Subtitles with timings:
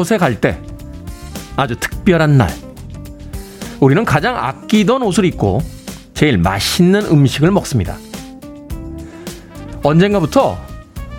[0.00, 0.58] 곳에 갈 때
[1.56, 2.48] 아주 특별한 날
[3.80, 5.60] 우리는 가장 아끼던 옷을 입고
[6.14, 7.96] 제일 맛있는 음식을 먹습니다.
[9.82, 10.58] 언젠가부터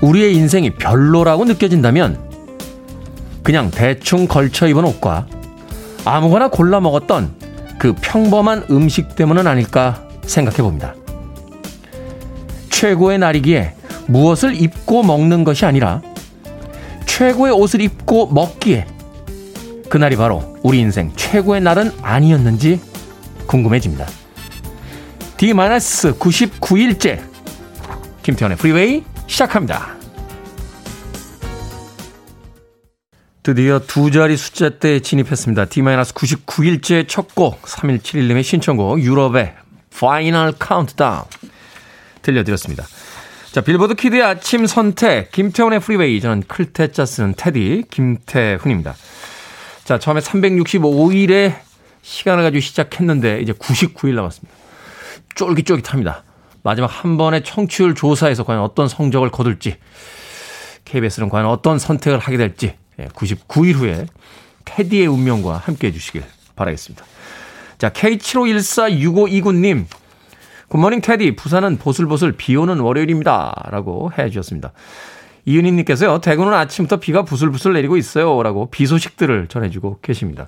[0.02, 2.18] 우리의 인생이 별로라고 느껴진다면
[3.44, 5.28] 그냥 대충 걸쳐 입은 옷과
[6.06, 7.36] 아무거나 골라 먹었던
[7.78, 10.96] 그 평범한 음식 때문은 아닐까 생각해 봅니다.
[12.72, 13.76] 최고의 날이기에
[14.08, 16.02] 무엇을 입고 먹는 것이 아니라
[17.22, 18.88] 최고의 옷을 입고 먹기에
[19.92, 22.82] 그날이 바로 우리 인생 최고의 날은 아니었는지
[23.46, 24.08] 궁금해집니다.
[25.38, 27.22] D-99일째
[28.24, 29.98] 김태현의 프리웨이 시작합니다.
[33.44, 35.66] 드디어 두 자리 숫자 때 진입했습니다.
[35.66, 39.54] D-99일째 첫 곡 3171님의 신청곡 유럽의
[39.96, 41.26] Final Countdown
[42.24, 42.84] 들려드렸습니다.
[43.52, 48.96] 자 빌보드 키드의 아침 선택 김태훈의 프리웨이 저는 클 태자 쓰는 테디 김태훈입니다.
[49.84, 51.56] 자 처음에 365일의
[52.02, 54.58] 시간을 가지고 시작했는데 이제 99일 남았습니다.
[55.36, 56.24] 쫄깃쫄깃합니다.
[56.64, 59.76] 마지막 한 번의 청취율 조사에서 과연 어떤 성적을 거둘지
[60.86, 64.06] KBS는 과연 어떤 선택을 하게 될지 99일 예, 후에
[64.64, 66.24] 테디의 운명과 함께 해주시길
[66.56, 67.04] 바라겠습니다.
[67.78, 69.88] 자 K75146529님
[70.72, 74.72] 굿모닝 테디 부산은 보슬보슬 비 오는 월요일입니다 라고 해 주셨습니다.
[75.44, 80.48] 이은희님께서요 대구는 아침부터 비가 부슬부슬 내리고 있어요 라고 비 소식들을 전해주고 계십니다.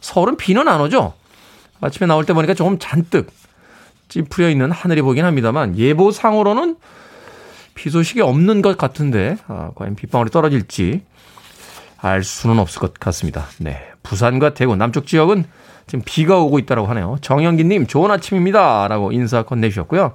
[0.00, 1.14] 서울은 비는 안 오죠?
[1.80, 3.32] 아침에 나올 때 보니까 조금 잔뜩
[4.08, 6.76] 찌푸려 있는 하늘이 보긴 합니다만 예보상으로는
[7.74, 11.02] 비 소식이 없는 것 같은데 아, 과연 빗방울이 떨어질지
[11.96, 13.46] 알 수는 없을 것 같습니다.
[13.58, 15.44] 네, 부산과 대구 남쪽 지역은
[15.86, 17.16] 지금 비가 오고 있다고 하네요.
[17.20, 20.14] 정영기님 좋은 아침입니다 라고 인사 건네주셨고요.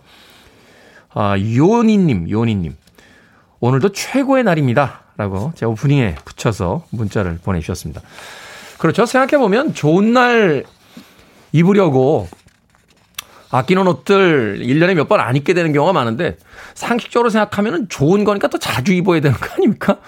[1.14, 2.76] 아, 요니님, 요니님
[3.60, 8.02] 오늘도 최고의 날입니다 라고 제 오프닝에 붙여서 문자를 보내주셨습니다.
[8.78, 9.06] 그렇죠.
[9.06, 10.66] 생각해 보면 좋은 날
[11.54, 12.28] 입으려고
[13.52, 16.38] 아끼는 옷들 1년에 몇 번 안 입게 되는 경우가 많은데
[16.74, 20.00] 상식적으로 생각하면 좋은 거니까 또 자주 입어야 되는 거 아닙니까?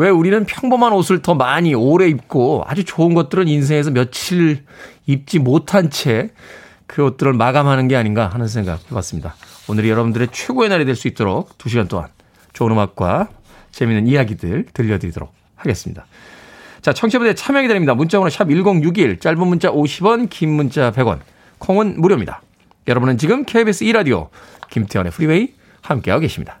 [0.00, 4.64] 왜 우리는 평범한 옷을 더 많이 오래 입고 아주 좋은 것들은 인생에서 며칠
[5.06, 6.30] 입지 못한 채
[6.90, 9.36] 그 옷들을 마감하는 게 아닌가 하는 생각 해봤습니다.
[9.68, 12.08] 오늘이 여러분들의 최고의 날이 될 수 있도록 2시간 동안
[12.52, 13.28] 좋은 음악과
[13.70, 16.04] 재미있는 이야기들 들려드리도록 하겠습니다.
[16.82, 17.94] 자, 청취자분들 참여 기다립니다.
[17.94, 21.20] 문자번호 샵 1061, 짧은 문자 50원, 긴 문자 100원,
[21.58, 22.42] 콩은 무료입니다.
[22.88, 24.30] 여러분은 지금 KBS 2라디오
[24.70, 26.60] 김태훈의 프리웨이 함께하고 계십니다.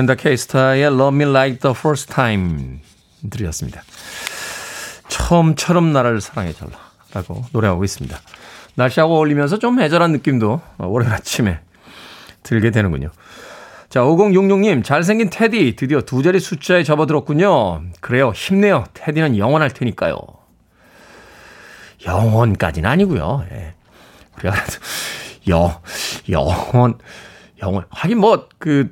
[0.00, 2.80] 브랜다 케이스타의 Love Me Like the First Time
[3.28, 3.82] 들이었습니다.
[5.08, 6.72] 처음처럼 나를 사랑해 달라
[7.12, 8.16] 라고 노래하고 있습니다.
[8.76, 11.60] 날씨하고 어울리면서 좀 애절한 느낌도 월요일 아침에
[12.42, 13.10] 들게 되는군요.
[13.88, 17.82] 자, 5066님, 잘생긴 테디, 드디어 두 자리 숫자에 접어들었군요.
[18.00, 18.84] 그래요, 힘내요.
[18.94, 20.16] 테디는 영원할 테니까요.
[22.06, 23.44] 영원까지는 아니고요.
[23.50, 23.74] 예.
[24.38, 24.54] 우리가
[25.48, 25.80] 영,
[26.30, 26.98] 영원,
[27.62, 27.84] 영원.
[27.90, 28.90] 하긴 뭐, 그,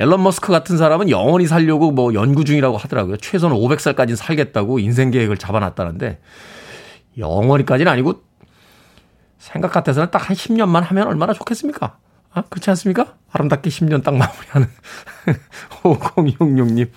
[0.00, 3.18] 앨런 머스크 같은 사람은 영원히 살려고 뭐 연구 중이라고 하더라고요.
[3.18, 6.18] 최소한 500살까지는 살겠다고 인생 계획을 잡아놨다는데
[7.18, 8.22] 영원히까지는 아니고
[9.38, 11.98] 생각 같아서는 딱 한 10년만 하면 얼마나 좋겠습니까?
[12.32, 13.14] 아, 그렇지 않습니까?
[13.32, 14.68] 아름답게 10년 딱 마무리하는
[15.82, 16.88] 5066님.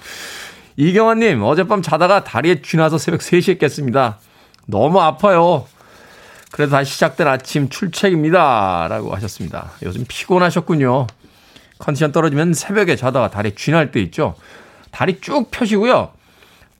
[0.78, 4.20] 이경환님, 어젯밤 자다가 다리에 쥐나서 새벽 3시에 깼습니다.
[4.66, 5.66] 너무 아파요.
[6.52, 8.88] 그래도 다시 시작된 아침 출첵입니다.
[8.90, 9.72] 라고 하셨습니다.
[9.84, 11.08] 요즘 피곤하셨군요.
[11.84, 14.36] 컨디션 떨어지면 새벽에 자다가 다리 쥐날 때 있죠.
[14.92, 16.14] 다리 쭉 펴시고요.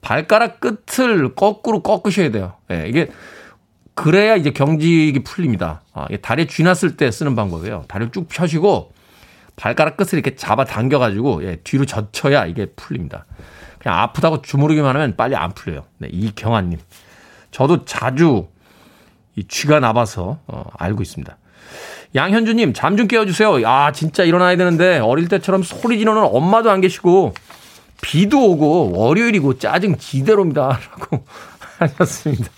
[0.00, 2.54] 발가락 끝을 거꾸로 꺾으셔야 돼요.
[2.70, 3.10] 예, 이게
[3.94, 5.82] 그래야 이제 경직이 풀립니다.
[5.92, 7.84] 아, 다리 쥐났을 때 쓰는 방법이에요.
[7.86, 8.92] 다리를 쭉 펴시고
[9.56, 13.26] 발가락 끝을 이렇게 잡아 당겨가지고 예, 뒤로 젖혀야 이게 풀립니다.
[13.78, 15.84] 그냥 아프다고 주무르기만 하면 빨리 안 풀려요.
[15.98, 16.78] 네, 이경아님.
[17.50, 18.48] 저도 자주
[19.36, 21.36] 이 쥐가 나봐서 어, 알고 있습니다.
[22.14, 23.66] 양현주님, 잠 좀 깨워주세요.
[23.66, 27.34] 아, 진짜 일어나야 되는데, 어릴 때처럼 소리 지르는 엄마도 안 계시고,
[28.00, 30.78] 비도 오고 월요일이고 짜증 지대로입니다.
[31.00, 31.24] 라고
[31.78, 32.50] 하셨습니다.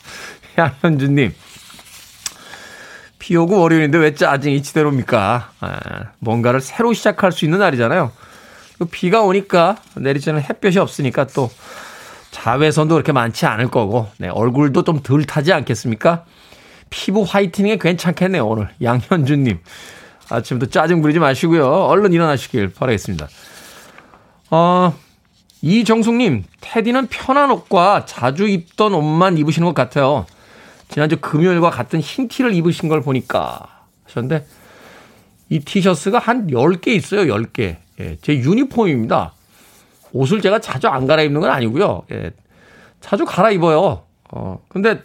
[0.58, 1.35] 양현주님.
[3.19, 5.50] 비 오고 월요일인데 왜 짜증이 지대로입니까?
[5.61, 5.79] 아,
[6.19, 8.12] 뭔가를 새로 시작할 수 있는 날이잖아요.
[8.91, 11.50] 비가 오니까 내리쬐는 햇볕이 없으니까 또
[12.31, 16.25] 자외선도 그렇게 많지 않을 거고 네, 얼굴도 좀 덜 타지 않겠습니까?
[16.91, 19.59] 피부 화이트닝에 괜찮겠네요 오늘 양현주님
[20.29, 23.29] 아침부터 짜증 부리지 마시고요 얼른 일어나시길 바라겠습니다.
[24.50, 24.94] 어,
[25.62, 30.27] 이정숙님 테디는 편한 옷과 자주 입던 옷만 입으시는 것 같아요.
[30.88, 34.47] 지난주 금요일과 같은 흰 티를 입으신 걸 보니까 하셨는데
[35.49, 39.33] 이 티셔츠가 한 10개 있어요 10개 예, 제 유니폼입니다.
[40.12, 42.05] 옷을 제가 자주 안 갈아입는 건 아니고요.
[42.12, 42.31] 예,
[43.00, 44.03] 자주 갈아입어요.
[44.33, 45.03] 어, 근데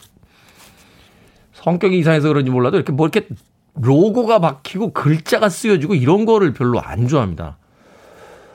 [1.64, 3.28] 성격이 이상해서 그런지 몰라도 이렇게 뭐 이렇게
[3.76, 7.58] 로고가 박히고 글자가 쓰여지고 이런 거를 별로 안 좋아합니다.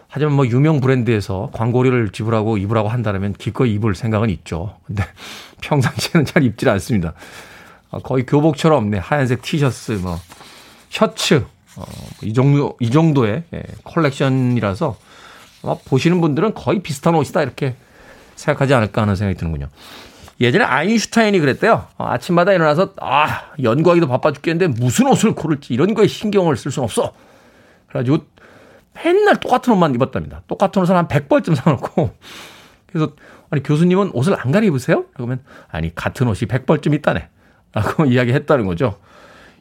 [0.09, 4.77] 하지만 뭐 유명 브랜드에서 광고료를 지불하고 입으라고 한다면 기꺼이 입을 생각은 있죠.
[4.87, 5.05] 근데
[5.63, 7.15] 평상시에는 잘 입질 않습니다.
[7.91, 10.19] 어, 거의 교복처럼 네, 하얀색 티셔츠, 뭐
[10.91, 11.45] 셔츠
[11.77, 11.85] 어,
[12.23, 14.97] 이 정도 이 정도의 예, 컬렉션이라서
[15.63, 17.75] 아마 보시는 분들은 거의 비슷한 옷이다 이렇게
[18.37, 19.69] 생각하지 않을까 하는 생각이 드는군요.
[20.41, 21.87] 예전에 아인슈타인이 그랬대요.
[21.97, 26.85] 어, 아침마다 일어나서 아 연구하기도 바빠 죽겠는데 무슨 옷을 고를지 이런 거에 신경을 쓸 수는
[26.85, 27.15] 없어.
[27.89, 28.19] 그래가지고
[28.95, 30.43] 맨날 똑같은 옷만 입었답니다.
[30.47, 32.15] 똑같은 옷을 한 100벌쯤 사놓고
[32.87, 33.13] 그래서
[33.51, 35.05] 아니 교수님은 옷을 안 갈아 입으세요?
[35.15, 37.29] 그러면 아니 같은 옷이 100벌쯤 있다네.
[37.73, 38.99] 라고 이야기했다는 거죠.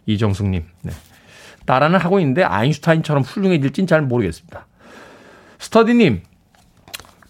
[0.05, 0.65] 이정숙님.
[0.83, 0.91] 네.
[1.65, 4.67] 따라는 하고 있는데 아인슈타인처럼 훌륭해질진 잘 모르겠습니다.
[5.59, 6.21] 스터디님,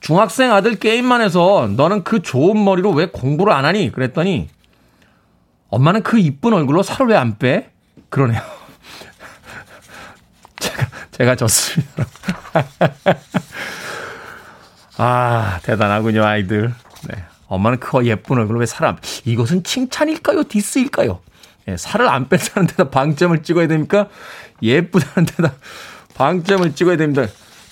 [0.10, 3.92] 중학생 아들 게임만 해서 너는 그 좋은 머리로 왜 공부를 안 하니?
[3.92, 4.50] 그랬더니
[5.70, 7.72] 엄마는 그 이쁜 얼굴로 살을 왜 안 빼?
[8.10, 8.40] 그러네요.
[10.60, 12.06] 제가, 제가 졌습니다.
[14.98, 16.72] 아, 대단하군요, 아이들.
[17.10, 17.24] 네.
[17.48, 19.02] 엄마는 그 예쁜 얼굴로 왜 살을 안 빼?
[19.26, 20.44] 이것은 칭찬일까요?
[20.44, 21.20] 디스일까요?
[21.68, 24.10] 예, 살을 안 뺀다는 데다 방점을 찍어야 됩니까?
[24.62, 25.56] 예쁘다는 데다
[26.14, 27.26] 방점을 찍어야 됩니다.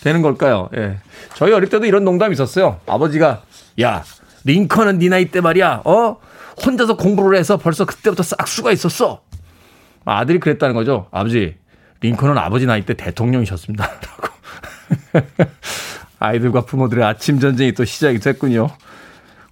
[0.03, 0.69] 되는 걸까요?
[0.75, 0.97] 예.
[1.35, 2.81] 저희 어릴 때도 이런 농담이 있었어요.
[2.85, 3.43] 아버지가,
[3.81, 4.03] 야,
[4.43, 6.17] 링컨은 네 나이 때 말이야, 어?
[6.65, 9.21] 혼자서 공부를 해서 벌써 그때부터 싹수가 있었어.
[10.03, 11.07] 아들이 그랬다는 거죠.
[11.11, 11.55] 아버지,
[12.01, 13.85] 링컨은 아버지 나이 때 대통령이셨습니다.
[15.13, 15.23] 라고.
[16.19, 18.67] 아이들과 부모들의 아침 전쟁이 또 시작이 됐군요.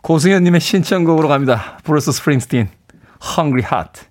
[0.02, 1.78] 고승현님의 신청곡으로 갑니다.
[1.86, 2.68] 브루스 스프링스틴,
[3.38, 4.11] Hungry Heart.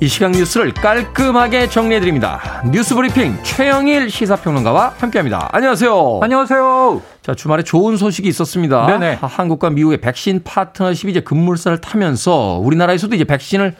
[0.00, 2.62] 이 시각 뉴스를 깔끔하게 정리해드립니다.
[2.70, 5.48] 뉴스 브리핑 최영일 시사평론가와 함께합니다.
[5.50, 6.20] 안녕하세요.
[6.22, 7.02] 안녕하세요.
[7.22, 8.86] 자, 주말에 좋은 소식이 있었습니다.
[8.86, 9.18] 네네.
[9.20, 13.74] 한국과 미국의 백신 파트너십이 이제 급물살을 타면서 우리나라에서도 이제 백신을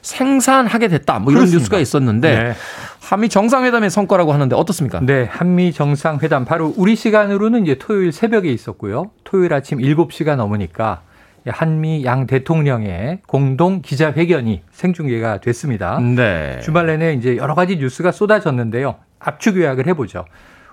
[0.00, 1.18] 생산하게 됐다.
[1.18, 1.58] 뭐 이런 그렇습니다.
[1.58, 2.54] 뉴스가 있었는데 네.
[3.00, 5.00] 한미 정상회담의 성과라고 하는데 어떻습니까?
[5.00, 9.10] 네, 한미 정상회담 바로 우리 시간으로는 이제 토요일 새벽에 있었고요.
[9.24, 11.00] 토요일 아침 7시가 넘으니까
[11.46, 15.98] 한미 양 대통령의 공동 기자회견이 생중계가 됐습니다.
[16.00, 16.60] 네.
[16.62, 18.96] 주말 내내 이제 여러 가지 뉴스가 쏟아졌는데요.
[19.18, 20.24] 압축 요약을 해보죠.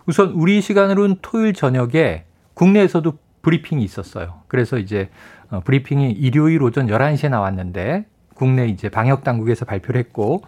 [0.05, 2.23] 우선 우리 시간으로는 토요일 저녁에
[2.53, 4.41] 국내에서도 브리핑이 있었어요.
[4.47, 5.09] 그래서 이제
[5.49, 10.41] 어, 브리핑이 일요일 오전 11시에 나왔는데 국내 이제 방역 당국에서 발표를 했고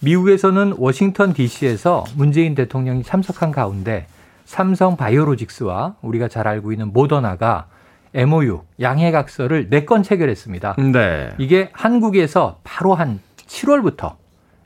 [0.00, 4.06] 미국에서는 워싱턴 DC에서 문재인 대통령이 참석한 가운데
[4.44, 7.66] 삼성 바이오로직스와 우리가 잘 알고 있는 모더나가
[8.14, 10.76] MOU 양해각서를 4건 체결했습니다.
[10.92, 11.30] 네.
[11.38, 14.16] 이게 한국에서 바로 한 7월부터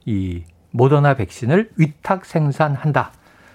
[0.07, 3.13] 이 모더나 백신을 위탁 생산한다.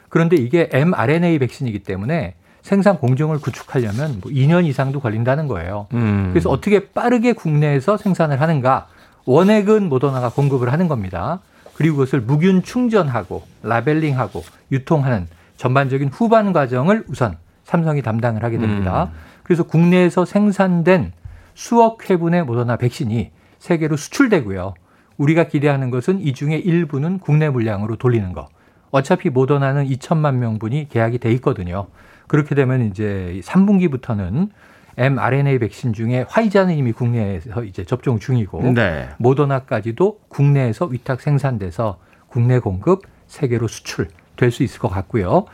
[0.10, 5.88] 그런데 이게 mRNA 백신이기 때문에 생산 공정을 구축하려면 뭐 2년 이상도 걸린다는 거예요.
[5.94, 6.30] 음.
[6.32, 8.88] 그래서 어떻게 빠르게 국내에서 생산을 하는가?
[9.26, 11.40] 원액은 모더나가 공급을 하는 겁니다.
[11.76, 15.28] 그리고 그것을 무균 충전하고 라벨링하고 유통하는
[15.58, 19.12] 전반적인 후반 과정을 우선 삼성이 담당을 하게 됩니다.
[19.14, 19.29] 음.
[19.50, 21.12] 그래서 국내에서 생산된
[21.56, 24.76] 수억 회분의 모더나 백신이 세계로 수출되고요.
[25.18, 28.48] 우리가 기대하는 것은 이 중에 일부는 국내 물량으로 돌리는 거.
[28.92, 31.88] 어차피 모더나는 2천만 명분이 계약이 돼 있거든요.
[32.28, 34.50] 그렇게 되면 이제 3분기부터는
[34.98, 39.10] mRNA 백신 중에 화이자는 이미 국내에서 이제 접종 중이고 네.
[39.18, 45.46] 모더나까지도 국내에서 위탁 생산돼서 국내 공급 세계로 수출 될 수 있을 것 같고요.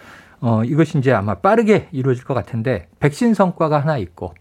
[0.41, 4.33] 어, 이것이 이제 아마 빠르게 이루어질 것 같은데 백신 성과가 하나 있고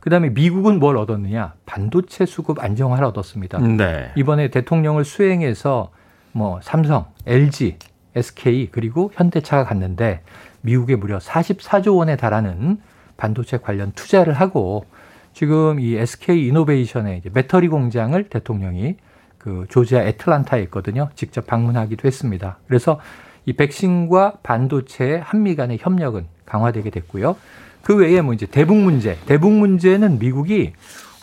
[0.00, 3.58] 그다음에 미국은 뭘 얻었느냐 반도체 수급 안정화를 얻었습니다.
[3.58, 4.10] 네.
[4.16, 5.90] 이번에 대통령을 수행해서
[6.32, 7.76] 뭐 삼성, LG,
[8.14, 10.22] SK 그리고 현대차가 갔는데
[10.62, 12.78] 미국에 무려 44조 원에 달하는
[13.16, 14.86] 반도체 관련 투자를 하고
[15.32, 18.96] 지금 이 SK 이노베이션의 이제 배터리 공장을 대통령이
[19.38, 21.08] 그 조지아 애틀란타에 있거든요.
[21.14, 22.58] 직접 방문하기도 했습니다.
[22.66, 23.00] 그래서
[23.46, 27.36] 이 백신과 반도체의 한미 간의 협력은 강화되게 됐고요.
[27.82, 30.72] 그 외에 뭐 이제 대북 문제, 대북 문제는 미국이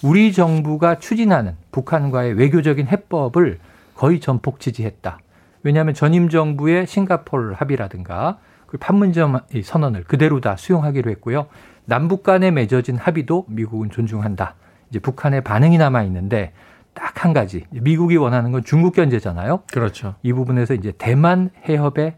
[0.03, 3.59] 우리 정부가 추진하는 북한과의 외교적인 해법을
[3.95, 5.19] 거의 전폭 지지했다.
[5.63, 11.47] 왜냐하면 전임 정부의 싱가폴 합의라든가 그 판문점 선언을 그대로 다 수용하기로 했고요.
[11.85, 14.55] 남북 간에 맺어진 합의도 미국은 존중한다.
[14.89, 16.53] 이제 북한의 반응이 남아 있는데
[16.97, 17.65] 딱 한 가지.
[17.71, 19.63] 미국이 원하는 건 중국 견제잖아요.
[19.71, 20.15] 그렇죠.
[20.23, 22.15] 이 부분에서 이제 대만 해협의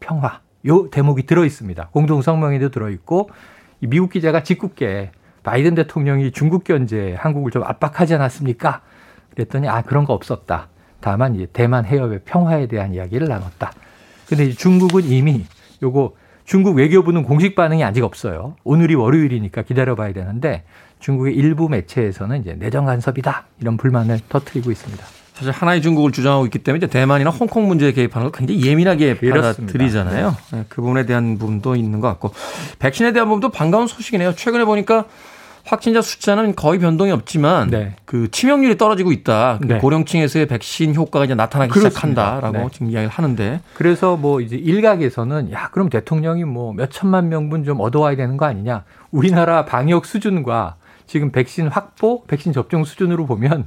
[0.00, 0.40] 평화.
[0.66, 1.88] 요 대목이 들어 있습니다.
[1.92, 3.30] 공동 성명에도 들어 있고
[3.80, 5.10] 미국 기자가 짓궂게
[5.42, 8.82] 바이든 대통령이 중국 견제 한국을 좀 압박하지 않았습니까?
[9.30, 10.68] 그랬더니 아 그런 거 없었다.
[11.00, 13.72] 다만 이제 대만 해협의 평화에 대한 이야기를 나눴다.
[14.28, 15.44] 근데 중국은 이미
[15.82, 16.14] 요거
[16.44, 18.56] 중국 외교부는 공식 반응이 아직 없어요.
[18.64, 20.64] 오늘이 월요일이니까 기다려봐야 되는데
[21.00, 25.04] 중국의 일부 매체에서는 이제 내정 간섭이다 이런 불만을 터트리고 있습니다.
[25.34, 30.34] 사실 하나의 중국을 주장하고 있기 때문에 이제 대만이나 홍콩 문제에 개입하는 걸 굉장히 예민하게 받아들이잖아요.
[30.52, 30.64] 네.
[30.70, 32.32] 그 부분에 대한 부분도 있는 것 같고
[32.78, 34.34] 백신에 대한 부분도 반가운 소식이네요.
[34.34, 35.04] 최근에 보니까
[35.64, 37.96] 확진자 숫자는 거의 변동이 없지만 네.
[38.04, 39.58] 그 치명률이 떨어지고 있다.
[39.60, 39.78] 그 네.
[39.78, 41.90] 고령층에서의 백신 효과가 이제 나타나기 그렇습니다.
[42.00, 42.68] 시작한다라고 네.
[42.72, 43.60] 지금 이야기를 하는데.
[43.74, 48.46] 그래서 뭐 이제 일각에서는 야 그럼 대통령이 뭐 몇 천만 명분 좀 얻어와야 되는 거
[48.46, 48.84] 아니냐.
[49.10, 53.66] 우리나라 방역 수준과 지금 백신 확보, 백신 접종 수준으로 보면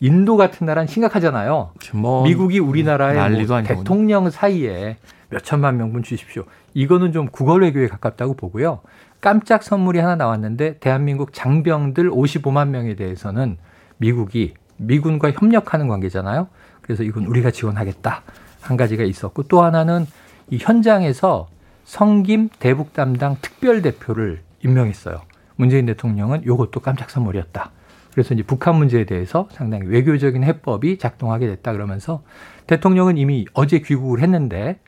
[0.00, 1.70] 인도 같은 나라는 심각하잖아요.
[1.94, 4.96] 뭐 미국이 우리나라의 뭐 대통령 사이에
[5.28, 6.44] 몇 천만 명분 주십시오.
[6.74, 8.80] 이거는 좀 국어 외교에 가깝다고 보고요.
[9.20, 13.56] 깜짝 선물이 하나 나왔는데 대한민국 장병들 55만 명에 대해서는
[13.98, 16.48] 미국이 미군과 협력하는 관계잖아요.
[16.80, 18.22] 그래서 이건 우리가 지원하겠다.
[18.60, 20.06] 한 가지가 있었고 또 하나는
[20.50, 21.48] 이 현장에서
[21.84, 25.20] 성김 대북 담당 특별 대표를 임명했어요.
[25.62, 27.70] 문재인 대통령은 이것도 깜짝 선물이었다.
[28.12, 32.22] 그래서 이제 북한 문제에 대해서 상당히 외교적인 해법이 작동하게 됐다 그러면서
[32.66, 34.80] 대통령은 이미 어제 귀국을 했는데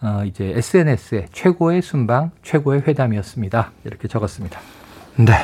[0.00, 3.72] 어, 이제 SNS에 최고의 순방, 최고의 회담이었습니다.
[3.84, 4.60] 이렇게 적었습니다.
[5.16, 5.34] 네.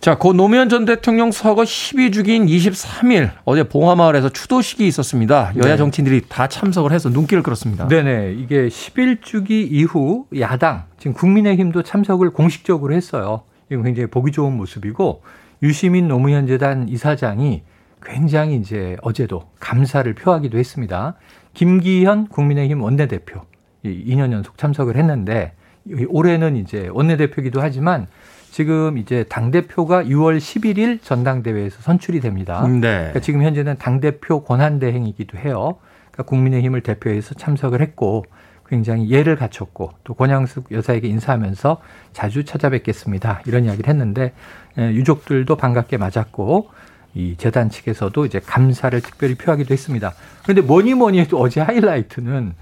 [0.00, 5.52] 자, 고 노무현 전 대통령 서거 12주기인 23일 어제 봉화마을에서 추도식이 있었습니다.
[5.56, 5.76] 여야 네.
[5.76, 7.88] 정치인들이 다 참석을 해서 눈길을 끌었습니다.
[7.88, 8.34] 네네.
[8.38, 13.42] 이게 11주기 이후 야당, 지금 국민의힘도 참석을 공식적으로 했어요.
[13.70, 15.22] 이건 굉장히 보기 좋은 모습이고
[15.62, 17.62] 유시민 노무현 재단 이사장이
[18.02, 21.14] 굉장히 이제 어제도 감사를 표하기도 했습니다.
[21.54, 23.40] 김기현 국민의힘 원내대표
[23.84, 25.52] 2년 연속 참석을 했는데
[26.08, 28.06] 올해는 이제 원내대표기도 하지만
[28.50, 32.66] 지금 이제 당대표가 6월 11일 전당대회에서 선출이 됩니다.
[32.66, 32.80] 네.
[32.80, 35.76] 그러니까 지금 현재는 당대표 권한대행이기도 해요.
[36.10, 38.24] 그러니까 국민의힘을 대표해서 참석을 했고
[38.68, 41.80] 굉장히 예를 갖췄고 또 권양숙 여사에게 인사하면서
[42.12, 43.42] 자주 찾아뵙겠습니다.
[43.46, 44.32] 이런 이야기를 했는데
[44.78, 46.68] 예, 유족들도 반갑게 맞았고
[47.14, 50.12] 이 재단 측에서도 이제 감사를 특별히 표하기도 했습니다.
[50.42, 52.54] 그런데 뭐니 뭐니 해도 어제 하이라이트는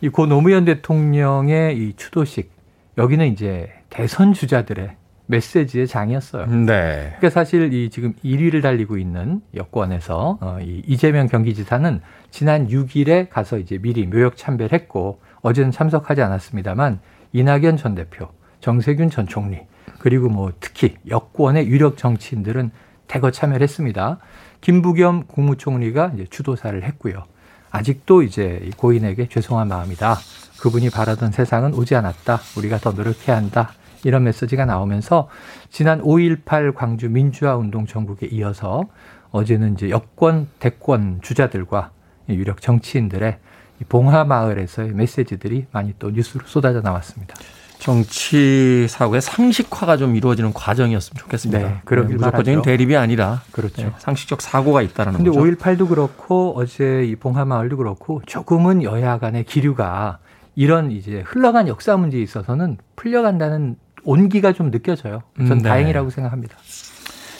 [0.00, 2.50] 이 고 노무현 대통령의 이 추도식
[2.98, 4.90] 여기는 이제 대선 주자들의
[5.26, 6.46] 메시지의 장이었어요.
[6.46, 7.14] 네.
[7.18, 12.00] 그러니까 사실 이 지금 1위를 달리고 있는 여권에서 어, 이 이재명 경기지사는
[12.30, 17.00] 지난 6일에 가서 이제 미리 묘역 참배를 했고 어제는 참석하지 않았습니다만
[17.32, 18.28] 이낙연 전 대표,
[18.60, 19.60] 정세균 전 총리
[19.98, 22.70] 그리고 뭐 특히 여권의 유력 정치인들은
[23.06, 24.18] 대거 참여를 했습니다.
[24.60, 27.24] 김부겸 국무총리가 이제 주도사를 했고요.
[27.70, 30.16] 아직도 이제 고인에게 죄송한 마음이다.
[30.60, 32.40] 그분이 바라던 세상은 오지 않았다.
[32.56, 33.72] 우리가 더 노력해야 한다.
[34.04, 35.28] 이런 메시지가 나오면서
[35.70, 38.84] 지난 5.18 광주 민주화 운동 전국에 이어서
[39.30, 41.90] 어제는 이제 여권, 대권 주자들과
[42.28, 43.38] 유력 정치인들의
[43.84, 47.34] 봉화 마을에서의 메시지들이 많이 또 뉴스로 쏟아져 나왔습니다.
[47.78, 51.58] 정치 사고의 상식화가 좀 이루어지는 과정이었으면 좋겠습니다.
[51.58, 53.82] 네, 그러길 네, 무조건적인 대립이 아니라 그렇죠.
[53.82, 55.56] 네, 상식적 사고가 있다라는 근데 거죠.
[55.56, 60.18] 5.18도 그렇고 어제 이 봉화 마을도 그렇고 조금은 여야 간의 기류가
[60.56, 65.22] 이런 이제 흘러간 역사 문제에 있어서는 풀려간다는 온기가 좀 느껴져요.
[65.36, 65.68] 전 음, 네.
[65.68, 66.56] 다행이라고 생각합니다.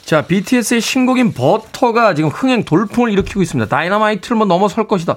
[0.09, 3.69] 자, BTS의 신곡인 버터가 지금 흥행 돌풍을 일으키고 있습니다.
[3.69, 5.17] 다이너마이트를 뭐 넘어설 것이다.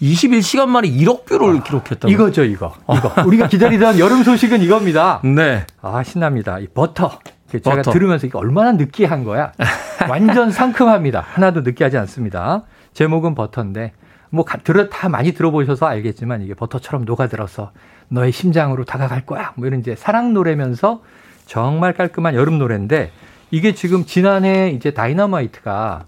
[0.00, 2.08] 21시간 만에 1억 뷰를 아, 기록했다.
[2.08, 2.74] 이거죠, 이거.
[2.92, 3.12] 이거.
[3.26, 5.20] 우리가 기다리던 여름 소식은 이겁니다.
[5.24, 5.64] 네.
[5.80, 6.58] 아, 신납니다.
[6.58, 7.18] 이 버터.
[7.50, 7.90] 제가 버터.
[7.92, 9.52] 들으면서 이게 얼마나 느끼한 거야.
[10.08, 11.20] 완전 상큼합니다.
[11.20, 12.62] 하나도 느끼하지 않습니다.
[12.94, 13.92] 제목은 버터인데
[14.30, 17.72] 뭐 들어 다 많이 들어보셔서 알겠지만 이게 버터처럼 녹아들어서
[18.08, 19.52] 너의 심장으로 다가갈 거야.
[19.56, 21.02] 뭐 이런 이제 사랑 노래면서
[21.46, 23.12] 정말 깔끔한 여름 노래인데
[23.50, 26.04] 이게 지금 지난해 이제 다이너마이트가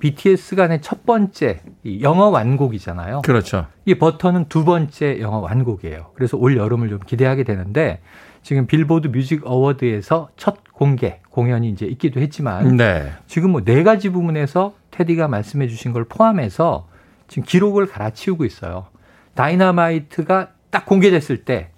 [0.00, 1.60] BTS 간의 첫 번째
[2.00, 3.22] 영어 완곡이잖아요.
[3.22, 3.66] 그렇죠.
[3.84, 6.12] 이 버터는 두 번째 영어 완곡이에요.
[6.14, 8.00] 그래서 올 여름을 좀 기대하게 되는데
[8.42, 13.12] 지금 빌보드 뮤직 어워드에서 첫 공개 공연이 이제 있기도 했지만 네.
[13.26, 16.86] 지금 뭐 네 가지 부분에서 테디가 말씀해 주신 걸 포함해서
[17.26, 18.86] 지금 기록을 갈아치우고 있어요.
[19.34, 21.70] 다이너마이트가 딱 공개됐을 때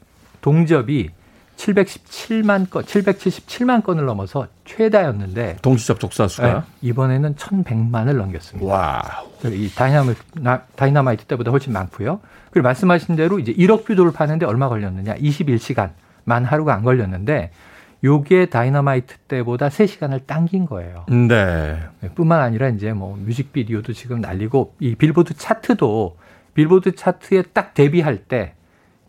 [0.43, 1.11] 동접이
[1.61, 8.73] 717만 건, 777만 건을 넘어서 최다였는데 동시 접속자 수가 네, 이번에는 1,100만을 넘겼습니다.
[8.73, 9.03] 와.
[9.45, 10.21] 이 다이나마이트,
[10.75, 12.21] 다이나마이트 때보다 훨씬 많고요.
[12.51, 15.17] 그리고 말씀하신 대로 이제 1억 뷰 돌파하는데 얼마 걸렸느냐?
[15.17, 15.91] 21시간
[16.25, 17.51] 만 하루가 안 걸렸는데
[18.03, 21.05] 요게 다이너마이트 때보다 3시간을 당긴 거예요.
[21.09, 21.79] 네.
[22.01, 22.09] 네.
[22.15, 26.17] 뿐만 아니라 이제 뭐 뮤직비디오도 지금 난리고 이 빌보드 차트도
[26.55, 28.55] 빌보드 차트에 딱 데뷔할 때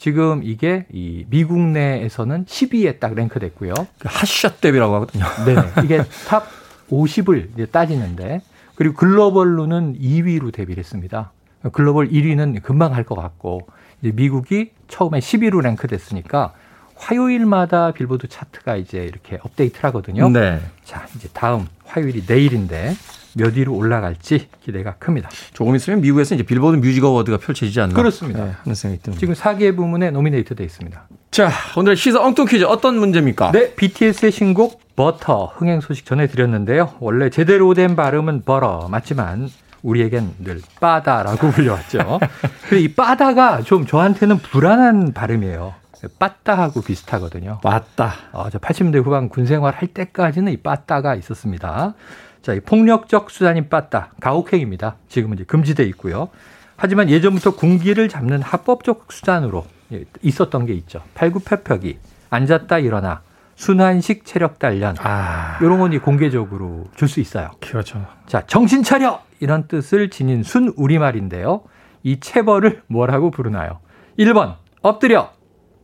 [0.05, 3.71] 지금 이게 이 미국 내에서는 10위에 딱 랭크됐고요.
[3.99, 5.23] 그 핫샷 데뷔라고 하거든요.
[5.45, 5.55] 네.
[5.83, 6.47] 이게 top
[6.89, 8.41] 50을 이제 따지는데
[8.73, 11.31] 그리고 글로벌로는 2위로 데뷔를 했습니다.
[11.71, 13.67] 글로벌 1위는 금방 할 것 같고
[14.01, 16.53] 이제 미국이 처음에 10위로 랭크됐으니까
[16.95, 20.29] 화요일마다 빌보드 차트가 이제 이렇게 업데이트를 하거든요.
[20.29, 20.59] 네.
[20.83, 22.95] 자, 이제 다음 화요일이 내일인데
[23.35, 25.29] 몇 위로 올라갈지 기대가 큽니다.
[25.53, 28.45] 조금 있으면 미국에서 이제 빌보드 뮤직 어워드가 펼쳐지지 않나 그렇습니다.
[28.45, 29.19] 네, 하는 생각이 듭니다.
[29.19, 31.07] 지금 4개 부문에 노미네이트 돼 있습니다.
[31.31, 33.51] 자, 오늘의 시사 엉뚱 퀴즈 어떤 문제입니까?
[33.51, 36.93] 네, BTS의 신곡 버터 흥행 소식 전해드렸는데요.
[36.99, 39.49] 원래 제대로 된 발음은 버러 맞지만
[39.81, 42.19] 우리에겐 늘 빠다라고 불려왔죠.
[42.67, 45.73] 근데 이 빠다가 좀 저한테는 불안한 발음이에요.
[46.19, 47.59] 빠따하고 비슷하거든요.
[47.61, 48.13] 빠따.
[48.31, 51.93] 어, 저 80년대 후반 군 생활 할 때까지는 이 빠따가 있었습니다.
[52.41, 54.95] 자, 이 폭력적 수단인 빠따, 가혹행입니다.
[55.09, 56.29] 지금은 이제 금지돼 있고요.
[56.75, 61.03] 하지만 예전부터 군기를 잡는 합법적 수단으로 예, 있었던 게 있죠.
[61.13, 61.99] 팔굽혀펴기,
[62.31, 63.21] 앉았다 일어나,
[63.55, 64.95] 순환식 체력 단련.
[64.99, 65.59] 아.
[65.61, 67.51] 이런 건 공개적으로 줄 수 있어요.
[67.59, 68.03] 그렇죠.
[68.25, 69.21] 자, 정신 차려!
[69.39, 71.61] 이런 뜻을 지닌 순 우리말인데요.
[72.03, 73.79] 이 체벌을 뭐라고 부르나요?
[74.17, 75.31] 1번, 엎드려.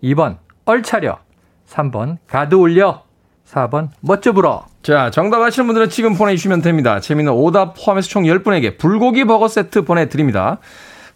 [0.02, 1.20] 2번, 얼차려.
[1.68, 3.04] 3번, 가드 올려.
[3.46, 4.66] 4번, 멋져 불어.
[4.88, 7.02] 자, 정답 아시는 분들은 지금 보내주시면 됩니다.
[7.02, 10.60] 재미있는 오답 포함해서 총 10분에게 불고기 버거 세트 보내드립니다.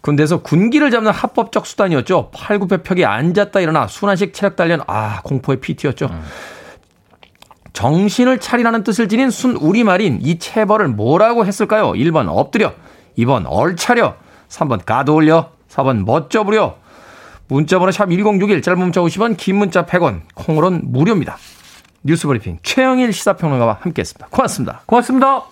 [0.02, 2.32] 군대에서 군기를 잡는 합법적 수단이었죠.
[2.34, 4.82] 팔굽혀펴기 앉았다 일어나 순환식 체력 단련.
[4.88, 6.08] 아, 공포의 PT였죠.
[6.12, 6.22] 음.
[7.72, 11.92] 정신을 차리라는 뜻을 지닌 순 우리말인 이 체벌을 뭐라고 했을까요?
[11.92, 12.74] 1번 엎드려,
[13.16, 14.16] 2번 얼차려,
[14.50, 16.76] 3번 가드 올려, 4번 멋져 부려.
[17.48, 21.38] 문자번호 샵 1061, 짧은 문자 50원, 긴 문자 100원, 콩으로는 무료입니다.
[22.04, 24.28] 뉴스브리핑 최영일 시사평론가와 함께했습니다.
[24.30, 24.82] 고맙습니다.
[24.86, 25.42] 고맙습니다.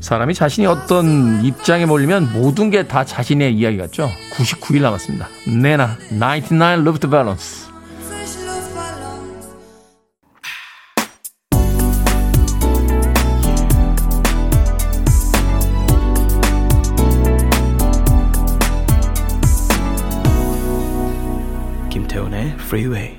[0.00, 4.10] 사람이 자신이 어떤 입장에 몰리면 모든 게 다 자신의 이야기 같죠.
[4.36, 5.28] 99일 남았습니다.
[5.62, 7.63] 네나 99 Love Balance.
[22.74, 23.16] Freeway.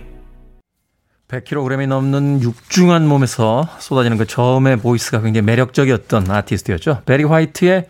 [1.30, 7.04] 100kg이 넘는 육중한 몸에서 쏟아지는 그 처음의 보이스가 굉장히 매력적이었던 아티스트였죠.
[7.06, 7.88] 베리 화이트의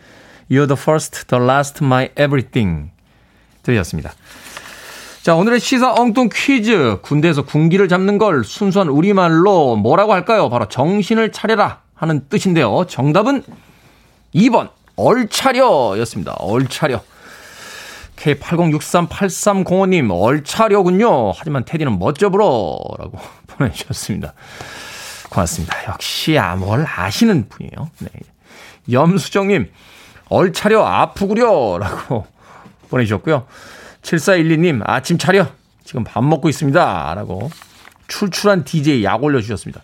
[0.48, 2.92] You're the first, the last, my everything
[3.64, 4.12] 들으셨습니다.
[5.22, 6.98] 자, 오늘의 시사 엉뚱 퀴즈.
[7.02, 10.48] 군대에서 군기를 잡는 걸 순수한 우리말로 뭐라고 할까요?
[10.48, 12.84] 바로 정신을 차려라 하는 뜻인데요.
[12.88, 13.42] 정답은
[14.32, 16.34] 2번, 얼차려 였습니다.
[16.38, 17.02] 얼차려.
[18.16, 21.32] K80638305님, 얼차려군요.
[21.32, 22.78] 하지만 테디는 멋져 불어.
[22.98, 24.34] 라고 보내주셨습니다.
[25.30, 25.74] 고맙습니다.
[25.88, 27.90] 역시 아, 뭘 아시는 분이에요.
[28.00, 28.08] 네.
[28.90, 29.70] 염수정님,
[30.28, 31.78] 얼차려 아프구려.
[31.78, 32.26] 라고
[32.88, 33.46] 보내주셨고요.
[34.02, 35.48] 7412님, 아침 차려.
[35.84, 37.14] 지금 밥 먹고 있습니다.
[37.14, 37.50] 라고
[38.08, 39.82] 출출한 DJ 약 올려주셨습니다.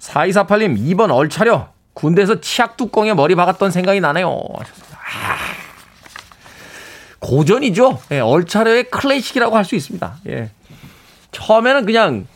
[0.00, 1.72] 4248님, 2번 얼차려.
[1.94, 4.28] 군대에서 치약 뚜껑에 머리 박았던 생각이 나네요.
[4.28, 5.53] 아,
[7.24, 8.00] 고전이죠.
[8.10, 10.18] 예, 얼차려의 클래식이라고 할 수 있습니다.
[10.28, 10.50] 예.
[11.32, 12.26] 처음에는 그냥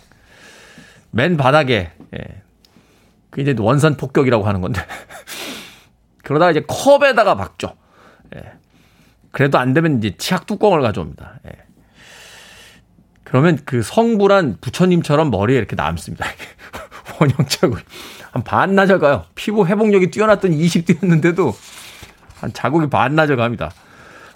[1.10, 2.42] 맨 바닥에 예.
[3.30, 4.80] 그 이제 원산 폭격이라고 하는 건데
[6.24, 7.76] 그러다가 이제 컵에다가 박죠.
[8.34, 8.42] 예.
[9.30, 11.40] 그래도 안 되면 이제 치약 뚜껑을 가져옵니다.
[11.46, 11.52] 예.
[13.24, 16.24] 그러면 그 성불한 부처님처럼 머리에 이렇게 남습니다.
[17.20, 17.78] 원형자국.
[18.30, 19.26] 한 반나절 가요.
[19.34, 21.54] 피부 회복력이 뛰어났던 20대였는데도
[22.40, 23.70] 한 자국이 반나절 갑니다.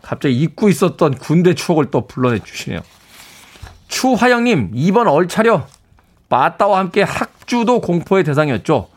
[0.03, 2.81] 갑자기 잊고 있었던 군대 추억을 또 불러내 주시네요.
[3.89, 5.67] 추화영님, 2번 얼차려.
[6.29, 8.89] 빠따와 함께 학주도 공포의 대상이었죠.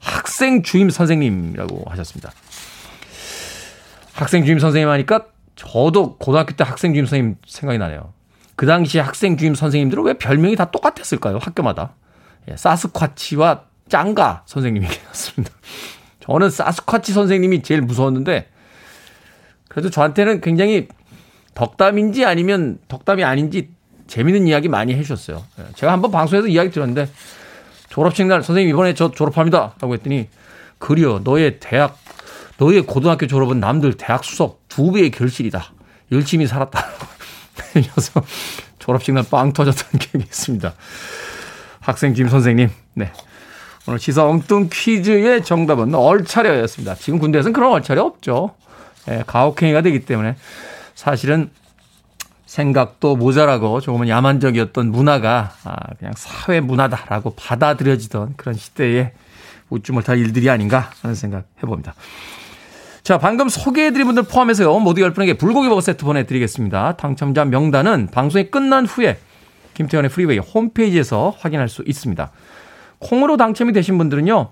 [0.00, 2.32] 학생 주임 선생님이라고 하셨습니다.
[4.14, 8.12] 학생 주임 선생님 하니까 저도 고등학교 때 학생 주임 선생님 생각이 나네요.
[8.56, 11.38] 그 당시 학생 주임 선생님들은 왜 별명이 다 똑같았을까요?
[11.40, 11.94] 학교마다.
[12.50, 15.54] 예, 사스쿼치와 짱가 선생님이 계셨습니다.
[16.20, 18.48] 저는 사스쿼치 선생님이 제일 무서웠는데
[19.70, 20.88] 그래도 저한테는 굉장히
[21.54, 23.70] 덕담인지 아니면 덕담이 아닌지
[24.08, 25.44] 재밌는 이야기 많이 해주셨어요.
[25.60, 27.08] 예, 제가 한번 방송에서 이야기 들었는데
[27.88, 29.74] 졸업식 날 선생님 이번에 저 졸업합니다.
[29.80, 30.28] 라고 했더니
[30.78, 31.96] 그리어 너의 대학,
[32.58, 35.72] 너의 고등학교 졸업은 남들 대학 수석 두 배의 결실이다.
[36.10, 36.84] 열심히 살았다.
[37.72, 38.22] 그래서
[38.80, 40.74] 졸업식 날 빵 터졌던 기억이 있습니다.
[41.78, 42.70] 학생 김 선생님.
[42.94, 43.12] 네.
[43.86, 46.96] 오늘 시사 엉뚱 퀴즈의 정답은 얼차려였습니다.
[46.96, 48.54] 지금 군대에서는 그런 얼차려 없죠.
[49.08, 50.36] 예, 가혹행위가 되기 때문에
[50.94, 51.50] 사실은
[52.46, 59.12] 생각도 모자라고 조금은 야만적이었던 문화가 아, 그냥 사회 문화다라고 받아들여지던 그런 시대에
[59.70, 61.94] 웃지 못할 일들이 아닌가 하는 생각 해봅니다.
[63.02, 66.96] 자, 방금 소개해드린 분들 포함해서요, 모두 10분에게 불고기 버거 세트 보내드리겠습니다.
[66.96, 69.18] 당첨자 명단은 방송이 끝난 후에
[69.74, 72.30] 김태현의 프리웨이 홈페이지에서 확인할 수 있습니다.
[72.98, 74.50] 콩으로 당첨이 되신 분들은요,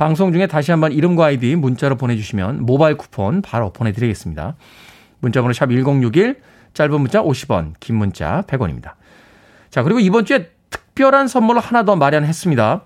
[0.00, 4.56] 방송 중에 다시 한번 이름과 아이디 문자로 보내주시면 모바일 쿠폰 바로 보내드리겠습니다.
[5.18, 6.40] 문자번호 샵 1061,
[6.72, 8.94] 짧은 문자 50원, 긴 문자 100원입니다.
[9.68, 12.82] 자, 그리고 이번 주에 특별한 선물을 하나 더 마련했습니다.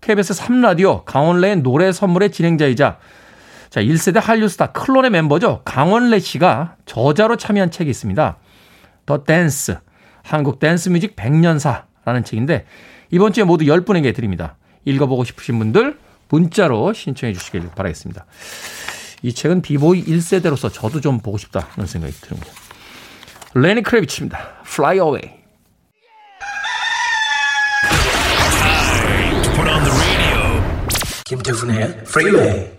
[0.00, 2.98] KBS 3라디오 강원래의 노래 선물의 진행자이자
[3.70, 5.62] 자, 1세대 한류 스타 클론의 멤버죠.
[5.64, 8.36] 강원래 씨가 저자로 참여한 책이 있습니다.
[9.06, 9.78] The Dance,
[10.24, 12.66] 한국 댄스 뮤직 100년사라는 책인데
[13.10, 14.56] 이번 주에 모두 10분에게 드립니다.
[14.84, 18.26] 읽어보고 싶으신 분들 문자로 신청해 주시길 바라겠습니다.
[19.22, 22.48] 이 책은 비보이 1세대로서 저도 좀 보고 싶다는 생각이 듭니다.
[23.54, 24.62] 레니 크레비치입니다.
[24.66, 25.38] Fly Away.
[31.28, 32.77] 김태훈의 Freeway.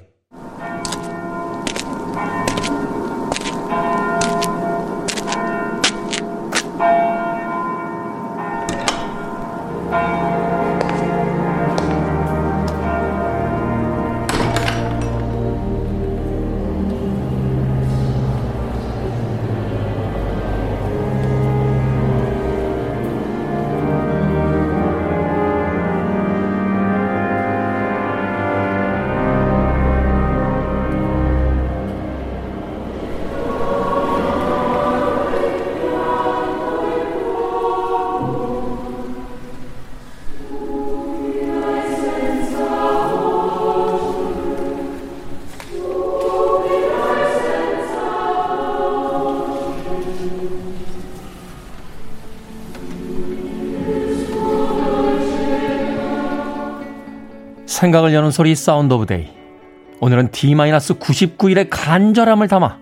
[57.79, 59.29] 생각을 여는 소리 Sound of the Day.
[60.01, 62.77] 오늘은 D-99일의 간절함을 담아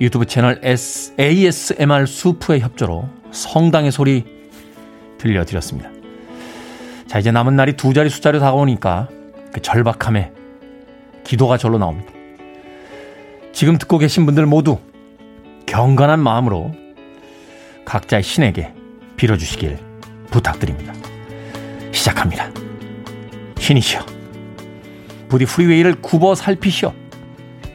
[0.00, 4.24] 유튜브 채널 S, ASMR 수프의 협조로 성당의 소리
[5.18, 5.90] 들려드렸습니다.
[7.08, 9.08] 자, 이제 남은 날이 두 자리 숫자로 다가오니까
[9.52, 10.30] 그 절박함에
[11.24, 12.12] 기도가 절로 나옵니다.
[13.52, 14.78] 지금 듣고 계신 분들 모두
[15.66, 16.72] 경건한 마음으로
[17.84, 18.72] 각자의 신에게
[19.16, 19.78] 빌어주시길
[20.30, 20.92] 부탁드립니다.
[21.90, 22.65] 시작합니다.
[23.66, 24.06] 신이시여.
[25.28, 26.94] 부디 프리웨이를 굽어 살피시어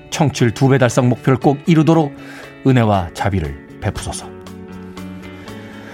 [0.10, 2.16] 청취율 두 배 달성 목표를 꼭 이루도록
[2.66, 4.30] 은혜와 자비를 베푸소서.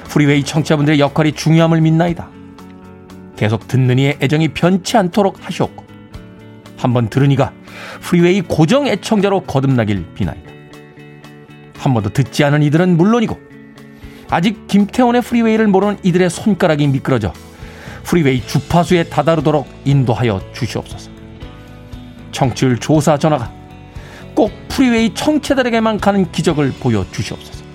[0.07, 2.29] 프리웨이 청취자분들의 역할이 중요함을 믿나이다.
[3.35, 5.83] 계속 듣는 이의 애정이 변치 않도록 하시옵고
[6.77, 7.51] 한번 들은 이가
[8.01, 10.51] 프리웨이 고정 애청자로 거듭나길 비나이다.
[11.75, 13.39] 한 번도 듣지 않은 이들은 물론이고
[14.29, 17.33] 아직 김태훈의 프리웨이를 모르는 이들의 손가락이 미끄러져
[18.07, 21.11] 프리웨이 주파수에 다다르도록 인도하여 주시옵소서.
[22.31, 23.51] 청취율 조사 전화가
[24.33, 27.65] 꼭 프리웨이 청취자들에게만 가는 기적을 보여 주시옵소서.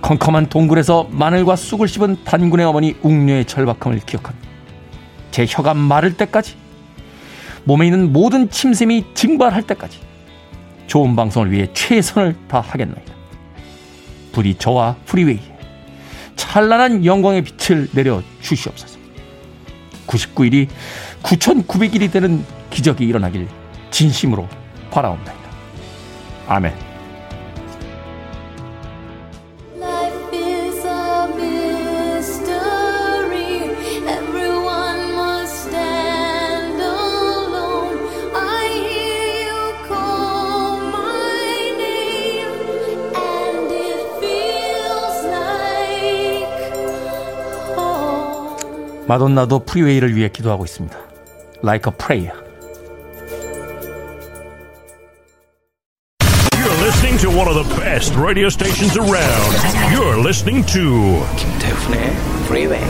[0.00, 4.48] 컴컴한 동굴에서 마늘과 쑥을 씹은 단군의 어머니 웅녀의 절박함을 기억합니다.
[5.32, 6.56] 제 혀가 마를 때까지
[7.64, 9.98] 몸에 있는 모든 침샘이 증발할 때까지
[10.86, 13.12] 좋은 방송을 위해 최선을 다하겠나이다.
[14.32, 15.57] 부디 저와 프리웨이에
[16.38, 18.98] 찬란한 영광의 빛을 내려 주시옵소서.
[20.06, 20.68] 99일이
[21.22, 23.46] 9,900일이 되는 기적이 일어나길
[23.90, 24.48] 진심으로
[24.90, 25.42] 바라옵나이다.
[26.46, 26.87] 아멘.
[49.08, 50.96] 마돈나도 프리웨이를 위해 기도하고 있습니다.
[51.64, 52.34] Like a prayer.
[56.52, 59.56] You're listening to one of the best radio stations around.
[59.90, 62.00] You're listening to 김태훈의
[62.44, 62.84] Freeway.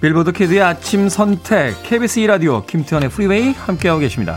[0.00, 4.36] 빌보드 kid의 아침 선택 KBS 2 라디오 김태훈의 프리웨이 함께하고 계십니다.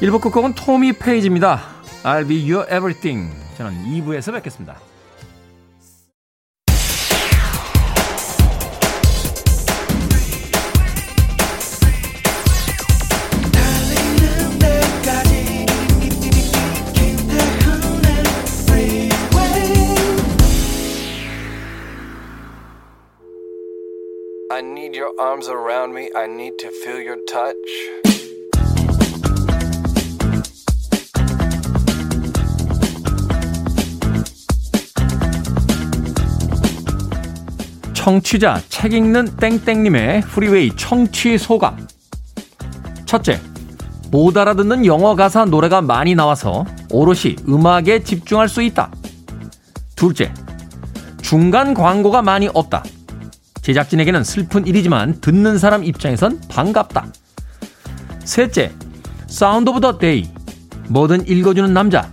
[0.00, 1.60] 1부 끝곡은 토미 페이지입니다.
[2.04, 3.30] I'll be your everything.
[3.58, 4.76] 저는 2부에서 뵙겠습니다.
[24.52, 26.10] I need your arms around me.
[26.12, 27.54] I need to feel your touch.
[37.94, 41.86] 청취자 책 읽는 땡땡님의 프리웨이 청취 소감.
[43.06, 43.40] 첫째,
[44.10, 48.90] 못 알아듣는 영어 가사 노래가 많이 나와서 오롯이 음악에 집중할 수 있다.
[49.94, 50.34] 둘째,
[51.22, 52.82] 중간 광고가 많이 없다.
[53.62, 57.06] 제작진에게는 슬픈 일이지만 듣는 사람 입장에선 반갑다.
[58.24, 58.72] 셋째,
[59.26, 60.28] Sound of the Day.
[60.88, 62.10] 뭐든 읽어주는 남자.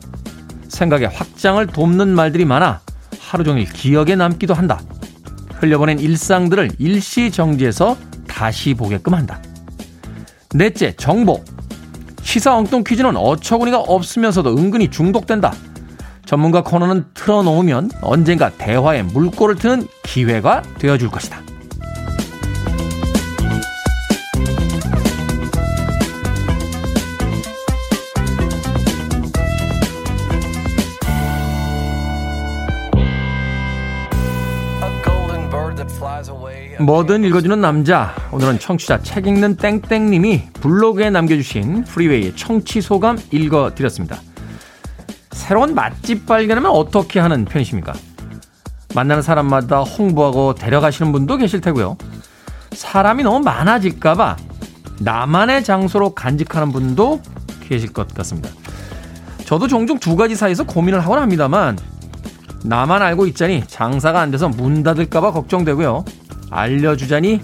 [0.68, 2.82] 생각의 확장을 돕는 말들이 많아
[3.20, 4.80] 하루 종일 기억에 남기도 한다.
[5.56, 9.42] 흘려보낸 일상들을 일시정지해서 다시 보게끔 한다.
[10.54, 11.44] 넷째, 정보.
[12.22, 15.54] 시사 엉뚱 퀴즈는 어처구니가 없으면서도 은근히 중독된다.
[16.28, 21.42] 전문가 코너는 틀어놓으면 언젠가 대화에 물꼬를 트는 기회가 되어줄 것이다.
[36.80, 38.14] 뭐든 읽어주는 남자.
[38.32, 44.20] 오늘은 청취자 책 읽는 땡땡님이 블로그에 남겨주신 프리웨이의 청취 소감 읽어드렸습니다.
[45.38, 47.94] 새로운 맛집 발견하면 어떻게 하는 편이십니까?
[48.96, 51.96] 만나는 사람마다 홍보하고 데려가시는 분도 계실 테고요.
[52.72, 54.36] 사람이 너무 많아질까봐
[55.00, 57.22] 나만의 장소로 간직하는 분도
[57.62, 58.50] 계실 것 같습니다.
[59.46, 61.78] 저도 종종 두 가지 사이에서 고민을 하곤 합니다만
[62.64, 66.04] 나만 알고 있자니 장사가 안 돼서 문 닫을까봐 걱정되고요.
[66.50, 67.42] 알려주자니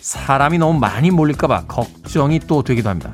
[0.00, 3.12] 사람이 너무 많이 몰릴까봐 걱정이 또 되기도 합니다.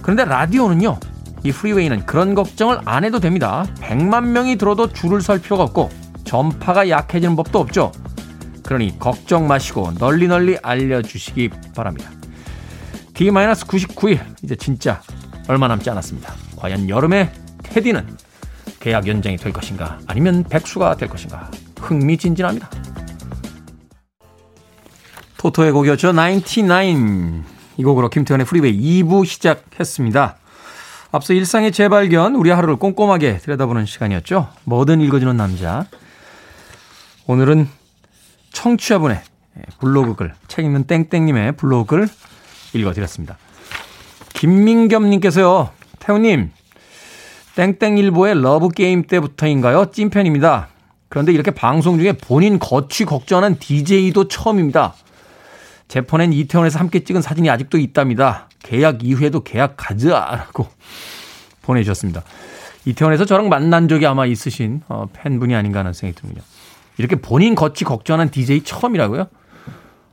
[0.00, 0.98] 그런데 라디오는요,
[1.44, 3.64] 이 프리웨이는 그런 걱정을 안 해도 됩니다.
[3.80, 5.90] 100만 명이 들어도 줄을 설 필요가 없고
[6.24, 7.92] 전파가 약해지는 법도 없죠.
[8.62, 12.10] 그러니 걱정 마시고 널리 널리 알려주시기 바랍니다.
[13.14, 15.00] D-99일 이제 진짜
[15.48, 16.34] 얼마 남지 않았습니다.
[16.56, 18.06] 과연 여름에 테디는
[18.80, 22.70] 계약 연장이 될 것인가 아니면 백수가 될 것인가 흥미진진합니다.
[25.38, 26.12] 토토의 곡이었죠.
[26.12, 27.42] 99.
[27.76, 30.36] 이 곡으로 김태훈의 프리웨이 2부 시작했습니다.
[31.10, 34.48] 앞서 일상의 재발견, 우리 하루를 꼼꼼하게 들여다보는 시간이었죠.
[34.64, 35.86] 뭐든 읽어주는 남자.
[37.26, 37.68] 오늘은
[38.52, 39.20] 청취자분의
[39.80, 42.08] 블로그 글, 책 읽는 땡땡님의 블로그 글
[42.74, 43.38] 읽어드렸습니다.
[44.34, 46.50] 김민겸님께서요, 태훈님,
[47.56, 49.90] 땡땡일보의 러브게임 때부터인가요?
[49.90, 50.68] 찐팬입니다.
[51.08, 54.94] 그런데 이렇게 방송 중에 본인 거취 걱정하는 DJ도 처음입니다.
[55.88, 58.47] 제 폰엔 이태원에서 함께 찍은 사진이 아직도 있답니다.
[58.60, 60.68] 계약 이후에도 계약 가자라고
[61.62, 62.22] 보내주셨습니다.
[62.84, 66.44] 이태원에서 저랑 만난 적이 아마 있으신 어, 팬분이 아닌가 하는 생각이 드는군요.
[66.96, 69.28] 이렇게 본인 거취 걱정하는 DJ 처음이라고요?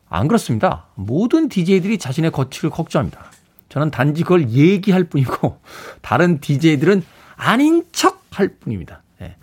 [0.09, 0.85] 안 그렇습니다.
[0.95, 3.31] 모든 DJ들이 자신의 거치를 걱정합니다.
[3.69, 5.59] 저는 단지 그걸 얘기할 뿐이고
[6.01, 7.03] 다른 DJ들은
[7.37, 9.01] 아닌 척 할 뿐입니다.
[9.19, 9.35] 네.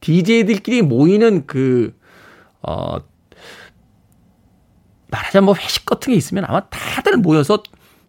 [0.00, 1.96] DJ들끼리 모이는 그,
[2.62, 2.98] 어,
[5.08, 7.62] 말하자면 뭐 회식 같은 게 있으면 아마 다들 모여서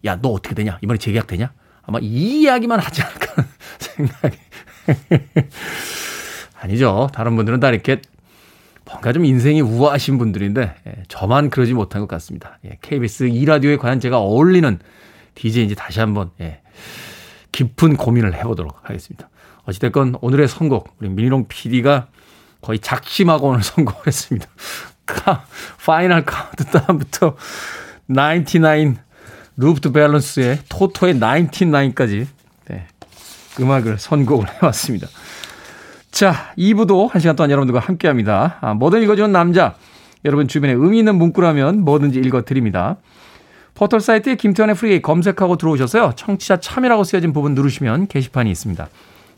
[0.05, 0.77] 야, 너 어떻게 되냐?
[0.81, 1.51] 이번에 재계약 되냐?
[1.83, 3.45] 아마 이 이야기만 하지 않을까
[3.79, 4.37] 생각이.
[6.59, 7.09] 아니죠.
[7.13, 8.01] 다른 분들은 다 이렇게
[8.85, 12.59] 뭔가 좀 인생이 우아하신 분들인데 예, 저만 그러지 못한 것 같습니다.
[12.65, 14.79] 예, KBS 2라디오에 과연 제가 어울리는
[15.33, 16.61] DJ인지 다시 한번 예,
[17.51, 19.29] 깊은 고민을 해보도록 하겠습니다.
[19.65, 22.07] 어찌됐건 오늘의 선곡 우리 미니롱 PD가
[22.61, 24.47] 거의 작심하고 오늘 선곡을 했습니다.
[25.05, 25.45] 카,
[25.83, 27.35] Final Countdown부터
[28.07, 29.04] 99
[29.57, 32.27] Luftballons에 토토의 99까지
[32.67, 32.87] 네,
[33.59, 35.07] 음악을 선곡을 해왔습니다.
[36.11, 38.57] 자, 2부도 1시간 동안 여러분들과 함께 합니다.
[38.61, 39.75] 아, 뭐든 읽어주는 남자.
[40.23, 42.97] 여러분 주변에 의미 있는 문구라면 뭐든지 읽어드립니다.
[43.75, 46.13] 포털 사이트에 김태훈의 프리웨이 검색하고 들어오셔서요.
[46.15, 48.87] 청취자 참여라고 쓰여진 부분 누르시면 게시판이 있습니다.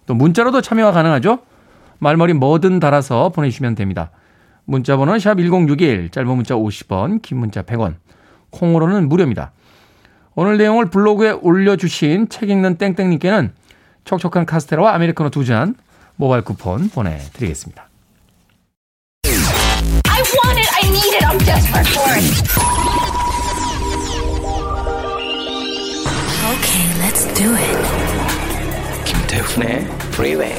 [0.05, 1.39] 또 문자로도 참여가 가능하죠.
[1.99, 4.11] 말머리 뭐든 달아서 보내주시면 됩니다.
[4.65, 7.95] 문자 번호는 샵 1061, 짧은 문자 50원, 긴 문자 100원,
[8.51, 9.51] 콩으로는 무료입니다.
[10.39, 13.53] 오늘 내용을 블로그에 올려주신 책 읽는 땡땡님께는
[14.05, 15.73] 촉촉한 카스테라와 아메리카노 두 잔
[16.15, 17.89] 모바일 쿠폰 보내드리겠습니다.
[19.25, 22.23] I want it, I need it, I'm desperate for it.
[26.53, 27.77] Okay, let's do it.
[29.05, 30.55] 김태훈의 Freeway.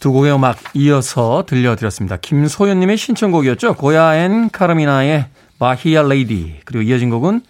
[0.00, 2.16] 두 곡의 음악 이어서 들려드렸습니다.
[2.16, 3.74] 김소연님의 신청곡이었죠.
[3.74, 5.26] 고야앤 카르미나의
[5.58, 7.42] 바히아 레이디 그리고 이어진 곡은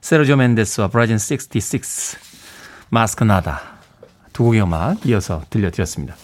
[0.00, 1.82] 세르조 멘데스와 브라진 66
[2.90, 3.60] 마스크나다
[4.32, 6.14] 두 곡의 음악 이어서 들려드렸습니다.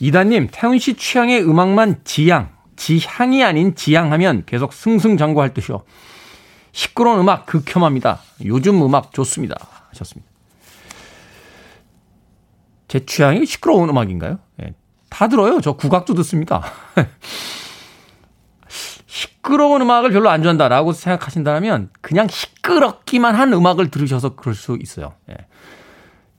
[0.00, 5.82] 이다님 태훈 씨 취향의 음악만 지향 지향이 아닌 지향하면 계속 승승장구할 듯이요.
[6.72, 8.20] 시끄러운 음악 극혐합니다.
[8.44, 9.56] 요즘 음악 좋습니다.
[9.90, 10.30] 하셨습니다.
[12.86, 14.38] 제 취향이 시끄러운 음악인가요?
[14.56, 14.74] 네,
[15.10, 15.60] 다 들어요.
[15.60, 16.62] 저 국악도 듣습니다.
[19.18, 25.14] 시끄러운 음악을 별로 안 좋아한다라고 생각하신다면 그냥 시끄럽기만 한 음악을 들으셔서 그럴 수 있어요.
[25.30, 25.34] 예.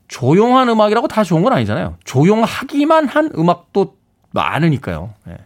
[0.08, 1.98] 조용한 음악이라고 다 좋은 건 아니잖아요.
[2.04, 3.98] 조용하기만 한 음악도
[4.30, 5.12] 많으니까요.
[5.28, 5.36] 예.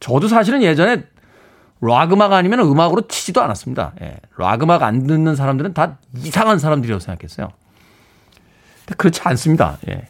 [0.00, 1.04] 저도 사실은 예전에
[1.82, 3.92] 락 음악 아니면 음악으로 치지도 않았습니다.
[4.00, 4.16] 예.
[4.38, 7.48] 락 음악 안 듣는 사람들은 다 이상한 사람들이라고 생각했어요.
[8.86, 9.76] 근데 그렇지 않습니다.
[9.90, 10.08] 예.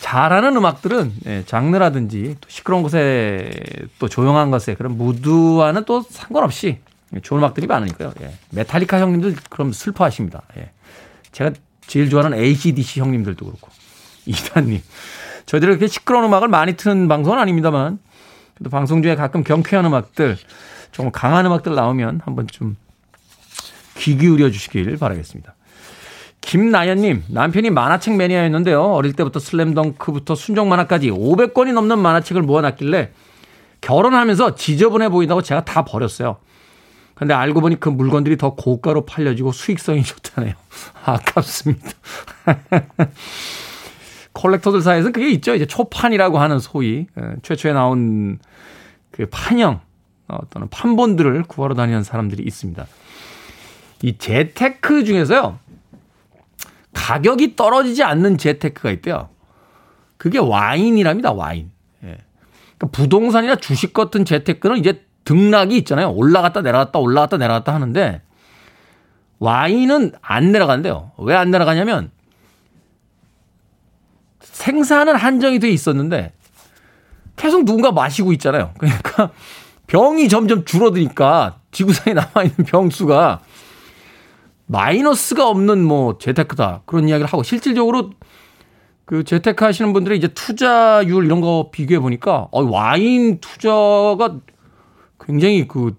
[0.00, 3.50] 잘하는 음악들은 예, 장르라든지 또 시끄러운 곳에
[3.98, 6.80] 또 조용한 것에 그런 무드와는 또 상관없이
[7.22, 8.12] 좋은 음악들이 많으니까요.
[8.20, 8.34] 예.
[8.50, 10.42] 메탈리카 형님들 그럼 슬퍼하십니다.
[10.58, 10.70] 예.
[11.32, 11.52] 제가
[11.86, 13.68] 제일 좋아하는 ACDC 형님들도 그렇고
[14.26, 14.82] 이단님
[15.46, 17.98] 저희들이 그렇게 시끄러운 음악을 많이 트는 방송은 아닙니다만
[18.54, 20.36] 그래도 방송 중에 가끔 경쾌한 음악들
[20.92, 22.76] 조금 강한 음악들 나오면 한번 좀
[23.96, 25.55] 귀 기울여 주시길 바라겠습니다.
[26.46, 28.80] 김나연님, 남편이 만화책 매니아였는데요.
[28.80, 33.10] 어릴 때부터 슬램덩크부터 순정 만화까지 500권이 넘는 만화책을 모아놨길래
[33.80, 36.36] 결혼하면서 지저분해 보인다고 제가 다 버렸어요.
[37.16, 40.54] 근데 알고 보니 그 물건들이 더 고가로 팔려지고 수익성이 좋다네요.
[41.04, 41.90] 아깝습니다.
[44.32, 45.52] 콜렉터들 사이에서는 그게 있죠.
[45.56, 48.38] 이제 초판이라고 하는 소위 예, 최초에 나온
[49.10, 49.80] 그 판형
[50.28, 52.86] 어, 또는 판본들을 구하러 다니는 사람들이 있습니다.
[54.02, 55.58] 이 재테크 중에서요.
[56.96, 59.28] 가격이 떨어지지 않는 재테크가 있대요.
[60.16, 61.32] 그게 와인이랍니다.
[61.32, 61.70] 와인.
[62.02, 62.16] 예.
[62.78, 66.10] 그러니까 부동산이나 주식 같은 재테크는 이제 등락이 있잖아요.
[66.12, 68.22] 올라갔다 내려갔다 올라갔다 내려갔다 하는데
[69.38, 71.12] 와인은 안 내려간대요.
[71.18, 72.10] 왜 안 내려가냐면
[74.40, 76.32] 생산은 한정이 돼 있었는데
[77.36, 78.72] 계속 누군가 마시고 있잖아요.
[78.78, 79.32] 그러니까
[79.86, 83.40] 병이 점점 줄어드니까 지구상에 남아있는 병수가
[84.66, 86.82] 마이너스가 없는 뭐 재테크다.
[86.86, 88.10] 그런 이야기를 하고 실질적으로
[89.04, 94.40] 그 재테크 하시는 분들의 이제 투자율 이런 거 비교해 보니까 어, 와인 투자가
[95.20, 95.96] 굉장히 그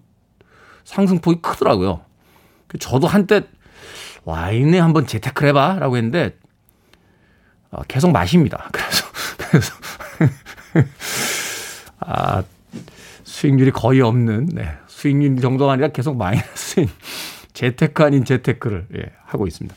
[0.84, 2.02] 상승폭이 크더라고요.
[2.66, 3.42] 그 저도 한때
[4.24, 6.36] 와인에 한번 재테크를 해봐 라고 했는데
[7.70, 8.68] 어, 계속 마십니다.
[8.72, 9.04] 그래서,
[9.50, 9.74] 그래서,
[12.00, 12.42] 아,
[13.24, 14.70] 수익률이 거의 없는, 네.
[14.86, 16.88] 수익률 정도가 아니라 계속 마이너스인
[17.58, 19.74] 재테크 아닌 재테크를, 예, 하고 있습니다.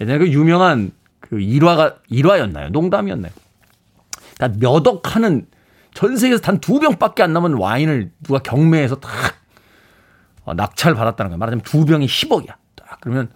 [0.00, 2.70] 예전에 그 유명한 그 일화가, 일화였나요?
[2.70, 3.30] 농담이었나요?
[4.38, 5.46] 그러니까 몇억 하는
[5.92, 9.10] 전 세계에서 단 두 병밖에 안 남은 와인을 누가 경매해서 딱
[10.44, 11.38] 어, 낙찰 받았다는 거예요.
[11.38, 12.54] 말하자면 두 병이 10억이야.
[12.76, 13.30] 딱 그러면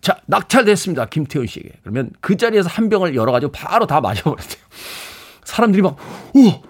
[0.00, 1.06] 자, 낙찰됐습니다.
[1.06, 1.72] 김태훈 씨에게.
[1.82, 4.62] 그러면 그 자리에서 한 병을 열어가지고 바로 다 마셔버렸대요.
[5.42, 5.96] 사람들이 막,
[6.34, 6.62] 오!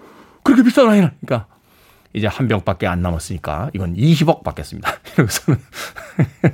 [0.43, 1.11] 그렇게 비싼 와인을.
[1.23, 1.47] 그러니까
[2.13, 4.91] 이제 한 병밖에 안 남았으니까 이건 20억 받겠습니다.
[5.13, 5.59] 이러고서는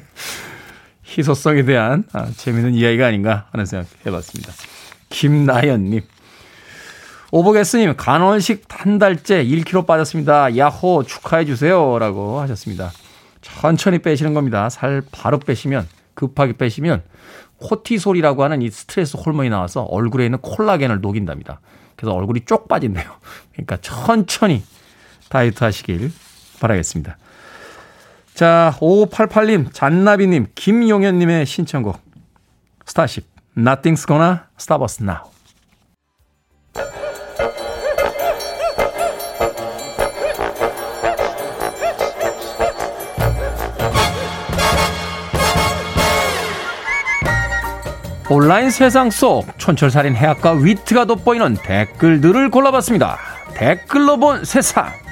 [1.05, 4.51] 희소성에 대한 아, 재미있는 이야기가 아닌가 하는 생각 해봤습니다.
[5.09, 6.01] 김나연님.
[7.31, 10.57] 오버게스님, 간헐식 한 달째 1kg 빠졌습니다.
[10.57, 11.99] 야호, 축하해주세요.
[11.99, 12.91] 라고 하셨습니다.
[13.41, 14.69] 천천히 빼시는 겁니다.
[14.69, 17.03] 살 바로 빼시면 급하게 빼시면
[17.57, 21.59] cortisol이라고 하는 이 스트레스 호르몬이 나와서 얼굴에 있는 콜라겐을 녹인답니다.
[21.95, 23.05] 그래서 얼굴이 쪽 빠진대요.
[23.53, 24.63] 그러니까 천천히
[25.29, 26.11] 다이어트 하시길
[26.59, 27.17] 바라겠습니다.
[28.33, 31.99] 자, 5588님, 잔나비님, 김용현님의 신청곡.
[32.85, 33.25] 스타쉽,
[33.57, 35.35] Nothing's Gonna Stop Us Now.
[48.27, 53.17] 온라인 세상 속 촌철살인 해학과 위트가 돋보이는 댓글들을 골라봤습니다.
[53.53, 55.04] 댓글로 본 세상.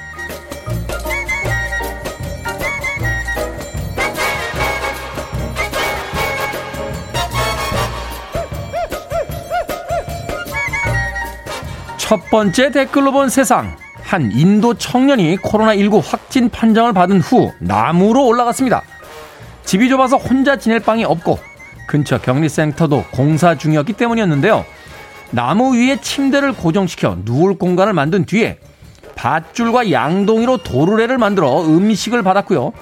[12.14, 13.76] 첫 번째 댓글로 본 세상.
[14.00, 18.84] 한 인도 청년이 코로나19 확진 판정을 받은 후 나무로 올라갔습니다.
[19.64, 21.40] 집이 좁아서 혼자 지낼 방이 없고
[21.88, 24.64] 근처 격리센터도 공사 중이었기 때문이었는데요.
[25.32, 28.60] 나무 위에 침대를 고정시켜 누울 공간을 만든 뒤에
[29.16, 32.72] 밧줄과 양동이로 도르래를 만들어 음식을 받았고요.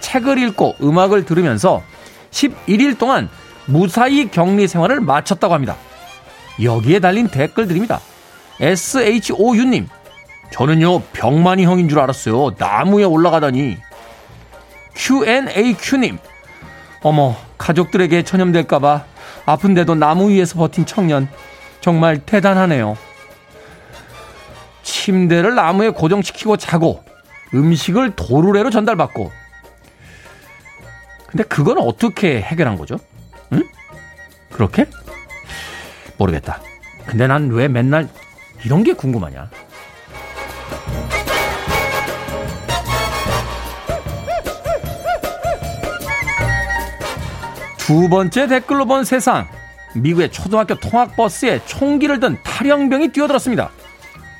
[0.00, 1.82] 책을 읽고 음악을 들으면서
[2.30, 3.30] 11일 동안
[3.64, 5.76] 무사히 격리 생활을 마쳤다고 합니다.
[6.62, 8.00] 여기에 달린 댓글들입니다.
[8.60, 9.88] SHOU님,
[10.50, 12.52] 저는요, 병만이 형인 줄 알았어요.
[12.58, 13.76] 나무에 올라가다니.
[14.94, 16.18] QNAQ님,
[17.02, 19.04] 어머, 가족들에게 전염될까봐
[19.44, 21.28] 아픈데도 나무 위에서 버틴 청년.
[21.80, 22.96] 정말 대단하네요.
[24.82, 27.04] 침대를 나무에 고정시키고 자고
[27.54, 29.30] 음식을 도르래로 전달받고
[31.28, 32.96] 근데 그건 어떻게 해결한 거죠?
[33.52, 33.62] 응?
[34.50, 34.86] 그렇게?
[36.18, 36.60] 모르겠다.
[37.04, 38.08] 근데 난 왜 맨날
[38.66, 39.48] 이런 게 궁금하냐?
[47.78, 49.46] 두 번째 댓글로 본 세상.
[49.94, 53.70] 미국의 초등학교 통학버스에 총기를 든 탈영병이 뛰어들었습니다.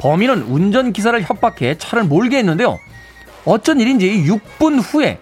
[0.00, 2.80] 범인은 운전기사를 협박해 차를 몰게 했는데요.
[3.44, 5.20] 어쩐 일인지 6분 후에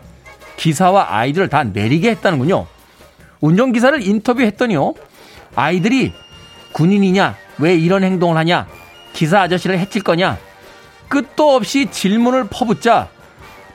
[0.56, 2.66] 기사와 아이들을 다 내리게 했다는군요.
[3.42, 4.94] 운전기사를 인터뷰했더니요.
[5.54, 6.14] 아이들이
[6.72, 8.66] 군인이냐, 왜 이런 행동을 하냐,
[9.14, 10.36] 기사 아저씨를 해칠 거냐,
[11.08, 13.08] 끝도 없이 질문을 퍼붓자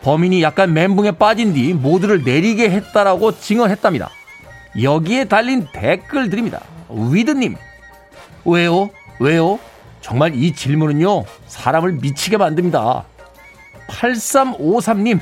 [0.04, 4.10] 범인이 약간 멘붕에 빠진 뒤 모두를 내리게 했다라고 증언했답니다.
[4.82, 6.62] 여기에 달린 댓글들입니다.
[6.90, 7.56] 위드님,
[8.46, 8.92] 왜요?
[9.20, 9.60] 왜요?
[10.02, 13.04] 정말 이 질문은요, 사람을 미치게 만듭니다.
[13.88, 15.20] 8353님,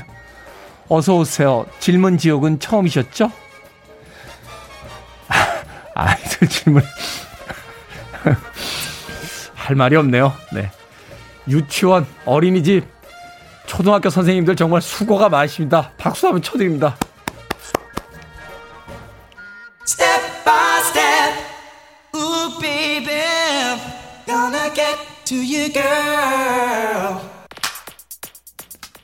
[0.88, 1.66] 어서오세요.
[1.80, 3.30] 질문 지옥은 처음이셨죠?
[5.94, 6.82] 아이들 질문.
[9.68, 10.32] 할 말이 없네요.
[10.50, 10.70] 네.
[11.46, 12.86] 유치원, 어린이집,
[13.66, 15.92] 초등학교 선생님들 정말 수고가 많으십니다.
[15.98, 16.96] 박수 한번 쳐드립니다.
[19.86, 21.34] Step by step,
[22.16, 23.20] ooh baby,
[24.26, 24.96] gonna get
[25.26, 27.20] to you girl.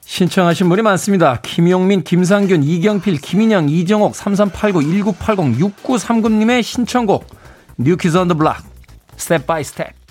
[0.07, 1.43] 신청하신 분이 많습니다.
[1.43, 7.27] 김용민, 김상균, 이경필, 김인영, 이정옥, 3389, 1980, 6939님의 신청곡
[7.77, 8.63] 뉴키즈 언더 블락
[9.19, 10.04] 스텝 바이 스텝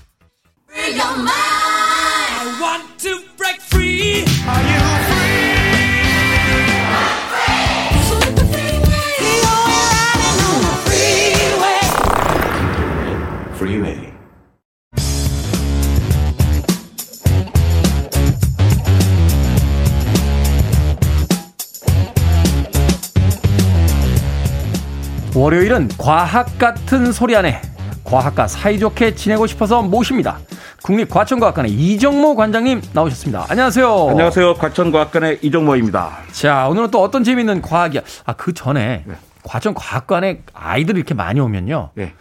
[25.36, 27.62] 월요일은 과학 같은 소리 안에
[28.04, 30.40] 과학과 사이좋게 지내고 싶어서 모십니다.
[30.84, 33.46] 국립과천과학관의 이정모 관장님 나오셨습니다.
[33.50, 34.10] 안녕하세요.
[34.10, 34.56] 안녕하세요.
[34.56, 36.18] 과천과학관의 이정모입니다.
[36.34, 38.02] 자, 오늘은 또 어떤 재미있는 과학이야.
[38.26, 39.16] 아, 그 전에 네.
[39.44, 41.92] 과천과학관에 아이들이 이렇게 많이 오면요.
[41.96, 42.14] 네.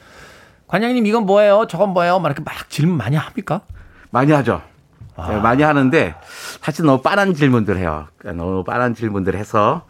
[0.68, 1.66] 관장님 이건 뭐예요?
[1.68, 2.20] 저건 뭐예요?
[2.20, 3.62] 막 이렇게 막 질문 많이 합니까?
[4.10, 4.62] 많이 하죠.
[5.16, 5.28] 아.
[5.28, 6.14] 네, 많이 하는데
[6.62, 8.06] 사실 너무 빤한 질문들 해요.
[8.16, 9.86] 그러니까 너무 빤한 질문들 해서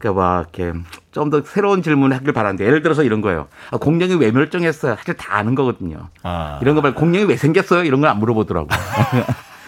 [0.00, 0.78] 그막 이렇게
[1.12, 3.46] 좀 더 새로운 질문을 하길 바라는데 예를 들어서 이런 거예요.
[3.70, 4.96] 아, 공룡이 왜 멸종했어요?
[4.96, 6.08] 사실 다 아는 거거든요.
[6.22, 6.58] 아.
[6.62, 7.84] 이런 거 말고 공룡이 왜 생겼어요?
[7.84, 8.68] 이런 걸 안 물어보더라고.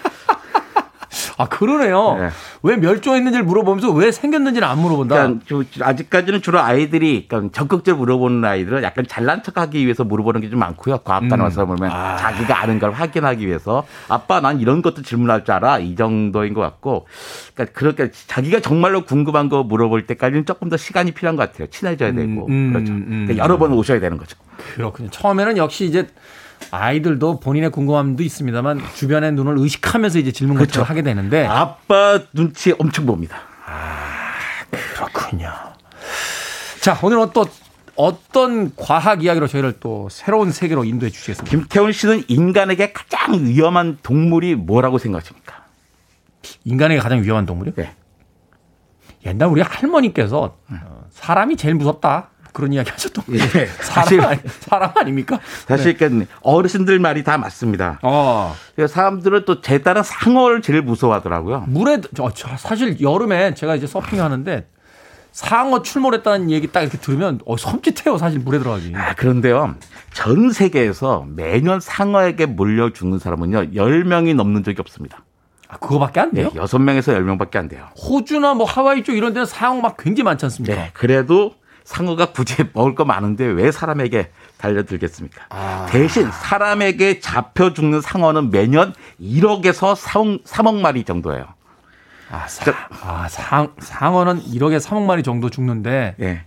[1.38, 2.16] 아 그러네요.
[2.18, 2.28] 네.
[2.62, 5.14] 왜 멸종했는지를 물어보면서 왜 생겼는지는 안 물어본다.
[5.46, 10.58] 그러니까 아직까지는 주로 아이들이 그러니까 적극적으로 물어보는 아이들은 약간 잘난 척하기 위해서 물어보는 게 좀
[10.58, 10.98] 많고요.
[10.98, 11.40] 과학관 음.
[11.40, 12.16] 와서 보면 아.
[12.18, 16.60] 자기가 아는 걸 확인하기 위해서 아빠 난 이런 것도 질문할 줄 알아 이 정도인 것
[16.60, 17.06] 같고
[17.54, 21.68] 그러니까 그렇게 자기가 정말로 궁금한 거 물어볼 때까지는 조금 더 시간이 필요한 것 같아요.
[21.68, 22.92] 친해져야 음, 되고 음, 그렇죠.
[22.92, 24.36] 음, 그러니까 여러 번 오셔야 되는 거죠.
[24.74, 25.08] 그렇군요.
[25.10, 26.06] 처음에는 역시 이제
[26.70, 30.82] 아이들도 본인의 궁금함도 있습니다만 주변의 눈을 의식하면서 이제 질문 그렇죠.
[30.82, 33.38] 하게 되는데 아빠 눈치 엄청 봅니다.
[33.66, 34.34] 아,
[34.70, 35.52] 그렇군요.
[36.80, 37.46] 자, 오늘은 또
[37.94, 41.50] 어떤 과학 이야기로 저희를 또 새로운 세계로 인도해 주시겠습니까?
[41.50, 45.62] 김태훈 씨는 인간에게 가장 위험한 동물이 뭐라고 생각하십니까?
[46.64, 47.74] 인간에게 가장 위험한 동물이요?
[47.76, 47.94] 네.
[49.26, 50.80] 옛날 우리 할머니께서 음.
[51.10, 52.30] 사람이 제일 무섭다.
[52.52, 53.42] 그런 이야기 하셨던 거예요.
[53.56, 53.66] 예.
[53.80, 55.40] 사실 사람, 사람 아닙니까?
[55.66, 56.26] 사실 네.
[56.42, 57.98] 어르신들 말이 다 맞습니다.
[58.02, 58.54] 어.
[58.86, 61.64] 사람들은 또 제 따라 상어를 제일 무서워하더라고요.
[61.68, 64.66] 물에 저, 저 사실 여름에 제가 이제 서핑하는데
[65.30, 68.92] 상어 출몰했다는 얘기 딱 이렇게 들으면 어, 섬찟해요 사실 물에 들어가기.
[68.94, 69.76] 아, 그런데요.
[70.12, 75.24] 전 세계에서 매년 상어에게 물려 죽는 사람은요 10명이 넘는 적이 없습니다.
[75.68, 76.50] 아, 그거밖에 안 돼요?
[76.52, 77.86] 네, 6명에서 10명밖에 안 돼요.
[77.96, 80.74] 호주나 뭐 하와이 쪽 이런 데는 상어 막 굉장히 많지 않습니까?
[80.76, 85.46] 네, 그래도 상어가 굳이 먹을 거 많은데 왜 사람에게 달려들겠습니까?
[85.50, 85.86] 아.
[85.90, 91.44] 대신 사람에게 잡혀 죽는 상어는 매년 1억에서 3억, 3억 마리 정도예요.
[92.30, 92.72] 아, 사,
[93.04, 96.14] 아 상, 상어는 1억에 3억 마리 정도 죽는데.
[96.20, 96.44] 예.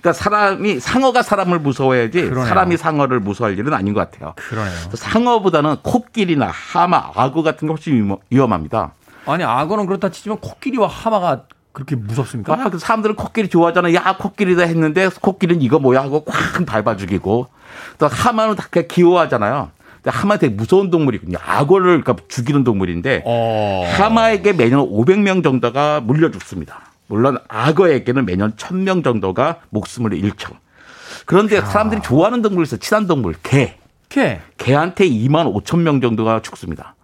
[0.00, 2.44] 그러니까 사람이 상어가 사람을 무서워해야지 그러네요.
[2.44, 4.34] 사람이 상어를 무서워할 일은 아닌 것 같아요.
[4.36, 4.74] 그러네요.
[4.94, 8.92] 상어보다는 코끼리나 하마, 악어 같은 게 훨씬 위험- 위험합니다.
[9.24, 11.44] 아니 악어는 그렇다 치지만 코끼리와 하마가
[11.76, 12.54] 그렇게 무섭습니까?
[12.54, 13.92] 아, 그 사람들은 코끼리 좋아하잖아.
[13.92, 17.48] 야, 코끼리다 했는데 코끼리는 이거 뭐야 하고 콱 밟아 죽이고
[17.98, 19.70] 또 하마는 다 그냥 귀여워하잖아요.
[20.06, 21.36] 하마 되게 무서운 동물이거든요.
[21.44, 23.84] 악어를 그러니까 죽이는 동물인데 어.
[23.98, 26.80] 하마에게 매년 500명 정도가 물려 죽습니다.
[27.08, 30.54] 물론 악어에게는 매년 1000명 정도가 목숨을 잃죠.
[31.26, 32.80] 그런데 사람들이 좋아하는 동물이 있어요.
[32.80, 33.76] 친한 동물, 개.
[34.08, 36.95] 개 개한테 2만 5천 명 정도가 죽습니다.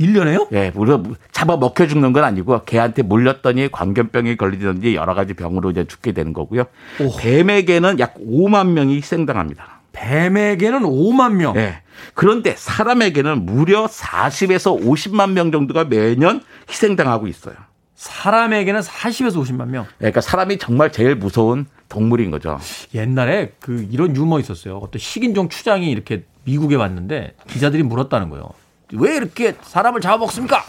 [0.00, 0.48] 1년에요?
[0.52, 5.84] 예, 물론 잡아 먹혀 죽는 건 아니고 개한테 물렸더니 광견병이 걸리든지 여러 가지 병으로 이제
[5.84, 6.64] 죽게 되는 거고요.
[7.00, 7.16] 오.
[7.16, 9.80] 뱀에게는 약 5만 명이 희생당합니다.
[9.92, 11.56] 뱀에게는 5만 명.
[11.56, 11.82] 예.
[12.14, 17.54] 그런데 사람에게는 무려 40에서 50만 명 정도가 매년 희생당하고 있어요.
[17.94, 19.84] 사람에게는 40에서 50만 명.
[19.84, 22.58] 예, 그러니까 사람이 정말 제일 무서운 동물인 거죠.
[22.94, 24.76] 옛날에 그 이런 유머 있었어요.
[24.76, 28.50] 어떤 식인종 추장이 이렇게 미국에 왔는데 기자들이 물었다는 거예요.
[28.92, 30.64] 왜 이렇게 사람을 잡아먹습니까?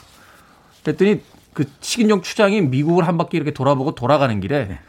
[0.83, 1.21] 그랬더니
[1.53, 4.79] 그 식인종 추장이 미국을 한 바퀴 이렇게 돌아보고 돌아가는 길에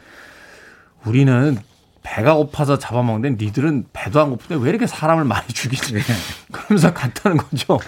[1.05, 1.57] 우리는
[2.01, 5.95] 배가 고파서 잡아먹는데 니들은 배도 안 고픈데 왜 이렇게 사람을 많이 죽이지?
[6.51, 7.79] 그러면서 갔다는 거죠.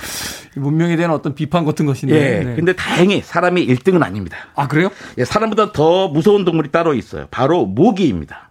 [0.56, 2.16] 문명에 대한 어떤 비판 같은 것인데.
[2.16, 2.44] 예.
[2.44, 2.56] 네.
[2.56, 4.38] 근데 다행히 사람이 1등은 아닙니다.
[4.56, 4.89] 아 그래요?
[5.18, 7.28] 예, 사람보다 더 무서운 동물이 따로 있어요.
[7.32, 8.50] 바로 모기입니다.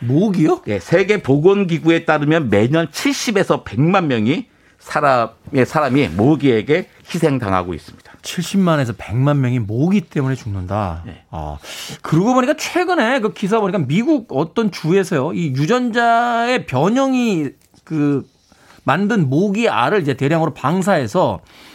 [0.00, 0.62] 모기요?
[0.66, 4.48] 예, 세계 보건기구에 따르면 매년 70에서 100만 명이
[4.88, 8.12] 사람의 사람이 모기에게 희생당하고 있습니다.
[8.22, 11.02] 70만에서 100만 명이 모기 때문에 죽는다.
[11.06, 11.24] 네.
[11.30, 11.58] 아,
[12.02, 17.50] 그러고 보니까 최근에 그 기사 보니까 미국 어떤 주에서요, 이 유전자의 변형이
[17.84, 18.26] 그
[18.84, 21.67] 만든 모기 알을 이제 대량으로 방사해서 이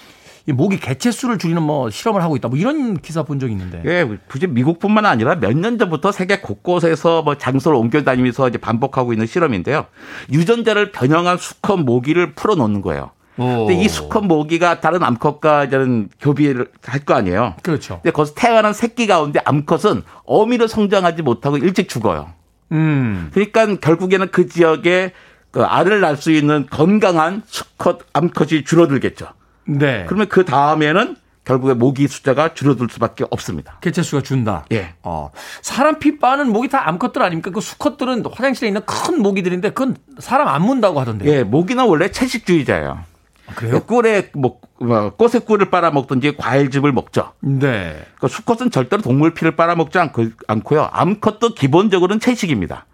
[0.52, 2.50] 모기 개체 수를 줄이는 뭐 실험을 하고 있다.
[2.50, 3.82] 뭐 이런 기사 본 적이 있는데.
[3.86, 9.14] 예, 굳이 미국뿐만 아니라 몇 년 전부터 세계 곳곳에서 뭐 장소를 옮겨 다니면서 이제 반복하고
[9.14, 9.86] 있는 실험인데요.
[10.32, 13.12] 유전자를 변형한 수컷 모기를 풀어 놓는 거예요.
[13.68, 17.56] 근데 이 수컷 모기가 다른 암컷과 이제는 교비를 할 거 아니에요.
[17.64, 17.96] 그렇죠.
[18.04, 22.32] 근데 거기서 태어난 새끼 가운데 암컷은 어미로 성장하지 못하고 일찍 죽어요.
[22.74, 23.30] 음.
[23.34, 25.14] 그러니까 결국에는 그 지역에
[25.52, 29.28] 그 알을 낳을 수 있는 건강한 수컷 암컷이 줄어들겠죠.
[29.66, 30.06] 네.
[30.08, 33.78] 그러면 그 다음에는 결국에 모기 숫자가 줄어들 수밖에 없습니다.
[33.82, 34.66] 개체 수가 준다.
[34.72, 34.94] 예.
[35.04, 35.32] 어.
[35.62, 37.52] 사람 피 빠는 모기 다 암컷들 아닙니까?
[37.52, 41.30] 그 수컷들은 화장실에 있는 큰 모기들인데 그건 사람 안 문다고 하던데요.
[41.30, 43.00] 예, 모기는 원래 채식주의자예요.
[43.48, 43.82] 아, 그래요?
[43.82, 47.34] 꿀에 뭐, 뭐 꽃의 꿀을 빨아먹든지 과일즙을 먹죠.
[47.42, 48.06] 네.
[48.22, 50.90] 그 수컷은 절대로 동물 피를 빨아먹지 않고, 않고요.
[50.94, 52.86] 암컷도 기본적으로는 채식입니다.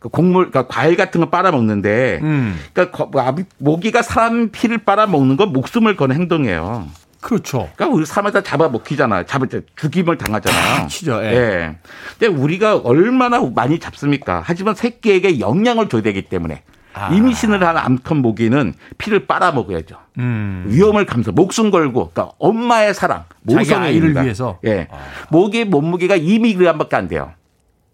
[0.00, 2.56] 그 곡물, 그러니까 과일 같은 거 빨아먹는데, 음.
[2.72, 6.86] 그러니까 거- 뭐 암- 모기가 사람 피를 빨아먹는 건 목숨을 거는 행동이에요.
[7.20, 7.68] 그렇죠.
[7.74, 9.24] 그러니까 우리 사람에다 잡아 먹히잖아요.
[9.26, 10.86] 잡을 때 죽임을 당하잖아요.
[10.86, 11.20] 치죠.
[11.24, 11.26] 예.
[11.32, 11.76] 예.
[12.16, 14.40] 근데 우리가 얼마나 많이 잡습니까?
[14.44, 16.62] 하지만 새끼에게 영양을 줘야 되기 때문에
[16.94, 17.08] 아.
[17.12, 19.96] 임신을 한 암컷 모기는 피를 빨아먹어야죠.
[20.18, 20.64] 음.
[20.68, 23.80] 위험을 감수, 목숨 걸고, 그러니까 엄마의 사랑, 모성애입니다.
[23.80, 24.58] 아이를 위해서?
[24.64, 24.86] 예.
[25.30, 27.32] 모기의 몸무게가 2mg밖에 안 돼요.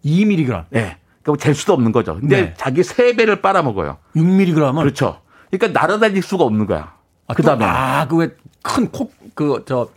[0.05, 0.97] 2mg, 예.
[1.25, 2.15] 그럼 잴 수도 없는 거죠.
[2.21, 2.55] 근데 네.
[2.57, 3.97] 자기 세 배를 빨아먹어요.
[4.15, 5.21] 6mg은 그렇죠.
[5.51, 6.93] 그러니까 날아다닐 수가 없는 거야.
[7.27, 7.65] 아, 그 다음에.
[7.65, 9.89] 아, 그 왜큰 코, 그, 저,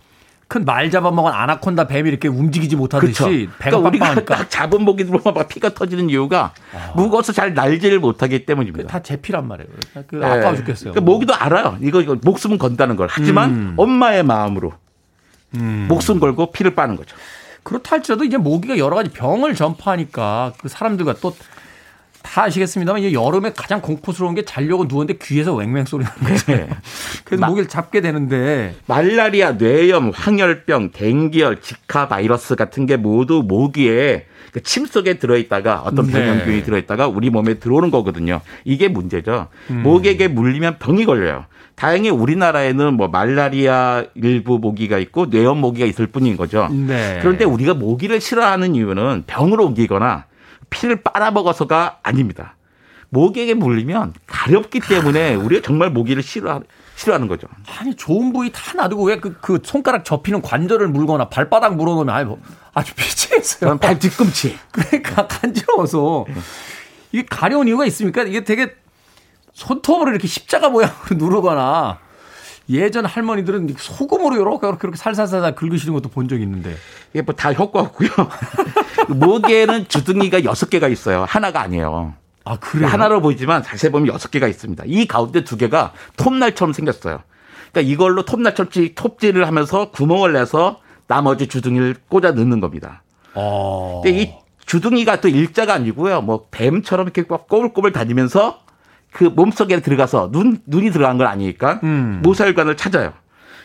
[0.48, 3.52] 큰 말 잡아먹은 아나콘다 뱀이 이렇게 움직이지 못하듯이 그렇죠.
[3.60, 4.36] 배가 그러니까 우리가 빵빵하니까.
[4.38, 6.54] 딱 잡은 모기들 보면 막 피가 터지는 이유가
[6.96, 8.88] 무거워서 잘 날지를 못하기 때문입니다.
[8.88, 9.70] 다 제 피란 말이에요.
[10.08, 10.26] 그 예.
[10.26, 10.94] 아까워 죽겠어요.
[10.94, 11.78] 그러니까 모기도 알아요.
[11.82, 13.10] 이거, 이거 목숨은 건다는 걸.
[13.12, 13.74] 하지만 음.
[13.76, 14.72] 엄마의 마음으로
[15.90, 17.16] 목숨 걸고 피를 빠는 거죠.
[17.68, 21.34] 그렇다 할지라도 이제 모기가 여러 가지 병을 전파하니까 그 사람들과 또
[22.24, 26.46] 다 아시겠습니다만 이제 여름에 가장 공포스러운 게 자려고 누웠는데 귀에서 웽웽 소리 나는 거죠.
[26.52, 26.68] 네.
[27.24, 34.26] 그래서 마- 모기를 잡게 되는데 말라리아, 뇌염, 황열병, 댕기열, 지카 바이러스 같은 게 모두 모기에
[34.52, 36.14] 그 침 속에 들어있다가 어떤 네.
[36.14, 38.42] 병원균이 들어있다가 우리 몸에 들어오는 거거든요.
[38.66, 39.48] 이게 문제죠.
[39.70, 39.84] 음.
[39.84, 41.46] 모기에게 물리면 병이 걸려요.
[41.76, 46.68] 다행히 우리나라에는 뭐 말라리아 일부 모기가 있고 뇌염 모기가 있을 뿐인 거죠.
[46.72, 47.20] 네.
[47.22, 50.26] 그런데 우리가 모기를 싫어하는 이유는 병으로 옮기거나
[50.70, 52.56] 피를 빨아먹어서가 아닙니다.
[53.10, 56.62] 모기에게 물리면 가렵기 때문에 우리가 정말 모기를 싫어,
[56.98, 57.48] 싫어하는 거죠.
[57.80, 62.40] 아니 좋은 부위 다 놔두고 왜그 그 손가락 접히는 관절을 물거나 발바닥 물어놓으면 아주 뭐
[62.74, 63.60] 아주 미치겠어요.
[63.60, 64.58] 그럼 발 뒤꿈치.
[64.72, 66.26] 그러니까 간지러워서
[67.12, 68.24] 이게 가려운 이유가 있습니까?
[68.24, 68.74] 이게 되게
[69.54, 72.00] 손톱으로 이렇게 십자가 모양으로 누르거나
[72.70, 76.76] 예전 할머니들은 소금으로 이렇게 이렇게 이렇게 살살살살 긁으시는 것도 본 적이 있는데
[77.14, 78.10] 이게 뭐 다 효과 없고요.
[79.10, 81.26] 모기에는 주둥이가 여섯 개가 있어요.
[81.30, 82.16] 하나가 아니에요.
[82.48, 82.88] 아 그래요?
[82.88, 84.84] 하나로 보이지만 자세히 보면 여섯 개가 있습니다.
[84.88, 87.20] 이 가운데 두 개가 톱날처럼 생겼어요.
[87.72, 93.04] 그러니까 이걸로 톱날처럼 톱질을 하면서 구멍을 내서 나머지 주둥이를 꽂아 넣는 겁니다.
[93.34, 94.02] 어.
[94.04, 94.34] 근데 이
[94.66, 96.22] 주둥이가 또 일자가 아니고요.
[96.22, 98.60] 뭐 뱀처럼 이렇게 꼬불꼬불 다니면서
[99.12, 102.22] 그 몸속에 들어가서 눈 눈이 들어간 건 아니니까 음.
[102.24, 103.14] 모세혈관을 찾아요.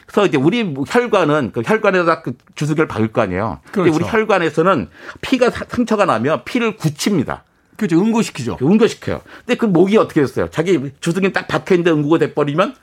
[0.06, 3.60] 그래서 이제 우리 혈관은 그 혈관에다 그 주둥이를 박을 거 아니에요.
[3.70, 3.72] 그렇죠.
[3.72, 4.16] 근데 우리 그렇죠.
[4.16, 4.88] 혈관에서는
[5.20, 7.44] 피가 상처가 나면 피를 굳힙니다.
[7.76, 7.98] 그렇죠.
[8.00, 8.58] 응고시키죠.
[8.62, 9.20] 응고시켜요.
[9.38, 10.48] 근데 그 목이 어떻게 됐어요?
[10.50, 12.74] 자기 주둥이 딱 박혀 있는데 응고가 돼 버리면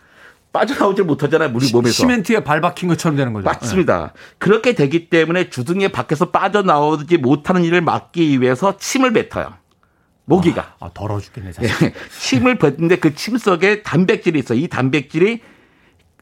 [0.51, 1.51] 빠져나오질 못하잖아요.
[1.53, 1.93] 우리 몸에서.
[1.93, 3.45] 시멘트에 발 박힌 것처럼 되는 거죠.
[3.45, 4.13] 맞습니다.
[4.13, 4.19] 네.
[4.39, 9.53] 그렇게 되기 때문에 주둥이에 밖에서 빠져나오지 못하는 일을 막기 위해서 침을 뱉어요.
[10.25, 10.75] 모기가.
[10.79, 11.51] 아, 아 더러워 죽겠네.
[11.53, 11.71] 사실.
[11.89, 11.93] 네.
[12.19, 14.53] 침을 뱉는데 그 침 속에 단백질이 있어.
[14.55, 15.41] 이 단백질이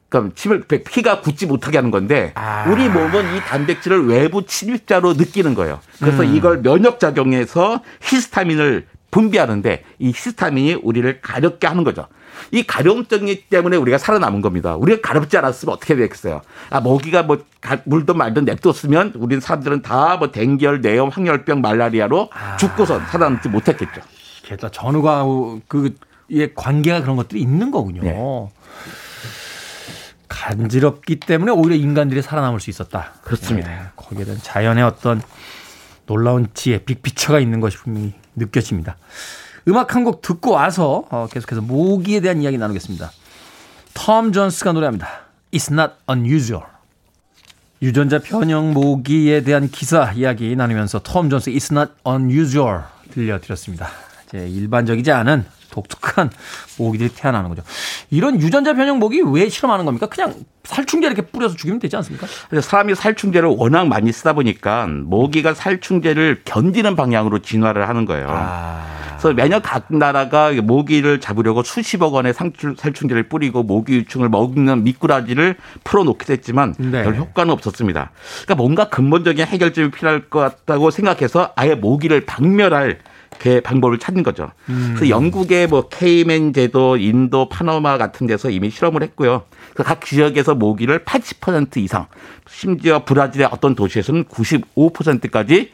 [0.09, 2.65] 그럼 침을 피가 굳지 못하게 하는 건데 아.
[2.69, 5.79] 우리 몸은 이 단백질을 외부 침입자로 느끼는 거예요.
[5.99, 6.35] 그래서 음.
[6.35, 12.07] 이걸 면역 작용해서 히스타민을 분비하는데 이 히스타민이 우리를 가렵게 하는 거죠.
[12.51, 14.75] 이 가려움증이 때문에 우리가 살아남은 겁니다.
[14.75, 16.41] 우리가 가렵지 않았으면 어떻게 되겠어요?
[16.69, 17.39] 아, 모기가 뭐
[17.85, 22.57] 물든 말든 냅뒀으면 우리 사람들은 다 뭐 댕결, 뇌염, 황열병, 말라리아로 아.
[22.57, 24.01] 죽고선 살아남지 못했겠죠.
[24.43, 25.25] 게다가 전후가
[25.67, 28.01] 그의 관계가 그런 것들이 있는 거군요.
[28.03, 28.13] 네.
[30.27, 33.13] 간지럽기 때문에 오히려 인간들이 살아남을 수 있었다.
[33.23, 33.69] 그렇습니다.
[33.69, 35.21] 네, 거기에 대한 자연의 어떤
[36.05, 38.97] 놀라운 지혜, 빅피처가 있는 것이 분명히 느껴집니다.
[39.67, 43.11] 음악 한 곡 듣고 와서 어, 계속해서 모기에 대한 이야기 나누겠습니다.
[43.93, 45.07] 톰 존스가 노래합니다.
[45.51, 46.63] It's not unusual.
[47.81, 53.89] 유전자 변형 모기에 대한 기사 이야기 나누면서 톰 존스 It's not unusual 들려드렸습니다.
[54.27, 56.29] 이제 일반적이지 않은 독특한
[56.77, 57.63] 모기들이 태어나는 거죠.
[58.09, 60.07] 이런 유전자 변형 모기 왜 실험하는 겁니까?
[60.07, 62.27] 그냥 살충제 이렇게 뿌려서 죽이면 되지 않습니까?
[62.61, 68.27] 사람이 살충제를 워낙 많이 쓰다 보니까 모기가 살충제를 견디는 방향으로 진화를 하는 거예요.
[68.29, 68.97] 아.
[69.17, 76.33] 그래서 매년 각 나라가 모기를 잡으려고 수십억 원의 살충제를 뿌리고 모기 유충을 먹는 미꾸라지를 풀어놓기도
[76.33, 77.03] 했지만 네.
[77.03, 78.11] 별 효과는 없었습니다.
[78.43, 82.99] 그러니까 뭔가 근본적인 해결점이 필요할 것 같다고 생각해서 아예 모기를 박멸할
[83.39, 84.51] 그 방법을 찾는 거죠.
[84.69, 84.93] 음.
[84.95, 89.43] 그래서 영국의 뭐 케이맨 제도, 인도, 파나마 같은 데서 이미 실험을 했고요.
[89.75, 92.07] 각 지역에서 모기를 80% 이상,
[92.49, 95.71] 심지어 브라질의 어떤 도시에서는 95%까지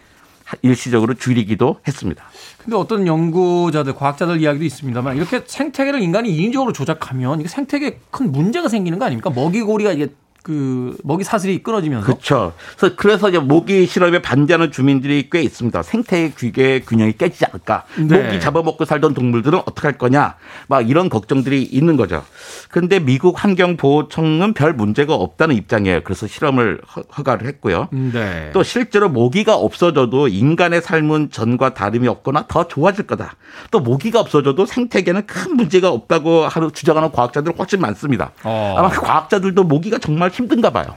[0.61, 2.25] 일시적으로 줄이기도 했습니다.
[2.57, 8.67] 근데 어떤 연구자들, 과학자들 이야기도 있습니다만 이렇게 생태계를 인간이 인위적으로 조작하면 이게 생태계에 큰 문제가
[8.67, 9.29] 생기는 거 아닙니까?
[9.29, 10.09] 먹이고리가 이게
[10.43, 12.53] 그 먹이 사슬이 끊어지면서 그렇죠.
[12.77, 15.81] 그래서 그래서 이제 모기 실험에 반대하는 주민들이 꽤 있습니다.
[15.83, 17.85] 생태 규계 균형이 깨지지 않을까?
[17.97, 18.21] 네.
[18.21, 20.35] 모기 잡아먹고 살던 동물들은 어떻게 할 거냐?
[20.67, 22.25] 막 이런 걱정들이 있는 거죠.
[22.69, 26.01] 근데 미국 환경보호청은 별 문제가 없다는 입장이에요.
[26.03, 26.81] 그래서 실험을
[27.17, 27.87] 허가를 했고요.
[27.91, 28.49] 네.
[28.51, 33.37] 또 실제로 모기가 없어져도 인간의 삶은 전과 다름이 없거나 더 좋아질 거다.
[33.71, 38.31] 또 모기가 없어져도 생태계는 큰 문제가 없다고 하는 주장하는 과학자들 훨씬 많습니다.
[38.43, 38.75] 어.
[38.77, 40.87] 아마 과학자들도 모기가 정말 힘든가 봐요.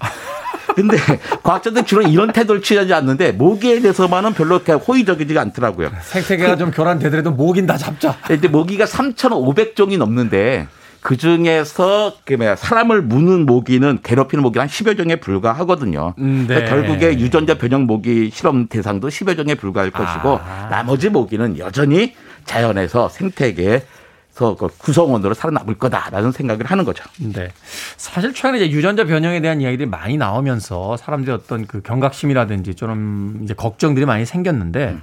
[0.74, 0.96] 근데
[1.42, 5.90] 과학자들 주로 이런 태도를 취하지 않는데 모기에 대해서만은 별로 호의적이지가 않더라고요.
[6.02, 8.16] 생태계가 그, 좀 교란되더라도 모기는 다 잡자.
[8.30, 10.68] 이제 모기가 3,500종이 넘는데
[11.00, 16.14] 그 중에서 그 사람을 무는 모기는 괴롭히는 모기 한 10여 종에 불과하거든요.
[16.18, 16.64] 음, 네.
[16.64, 20.68] 결국에 유전자 변형 모기 실험 대상도 10여 종에 불과할 것이고 아.
[20.70, 22.14] 나머지 모기는 여전히
[22.44, 23.95] 자연에서 생태계에 그
[24.36, 27.04] 구성원으로 살아남을 거다라는 생각을 하는 거죠.
[27.18, 27.50] 네.
[27.96, 33.54] 사실 최근에 이제 유전자 변형에 대한 이야기들이 많이 나오면서 사람들이 어떤 그 경각심이라든지 좀 이제
[33.54, 35.02] 걱정들이 많이 생겼는데 음.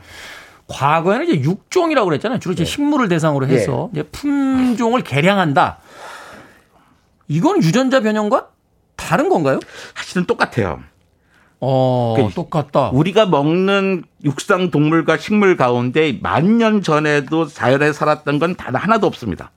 [0.68, 2.40] 과거에는 이제 육종이라고 그랬잖아요.
[2.40, 2.70] 주로 이제 네.
[2.70, 4.02] 식물을 대상으로 해서 네.
[4.02, 5.80] 이제 품종을 개량한다.
[7.28, 8.50] 이건 유전자 변형과
[8.96, 9.60] 다른 건가요?
[9.96, 10.82] 사실은 똑같아요.
[11.66, 12.90] 어, 그러니까 똑같다.
[12.90, 19.52] 우리가 먹는 육상 동물과 식물 가운데 만 년 전에도 자연에 살았던 건 단 하나도 없습니다.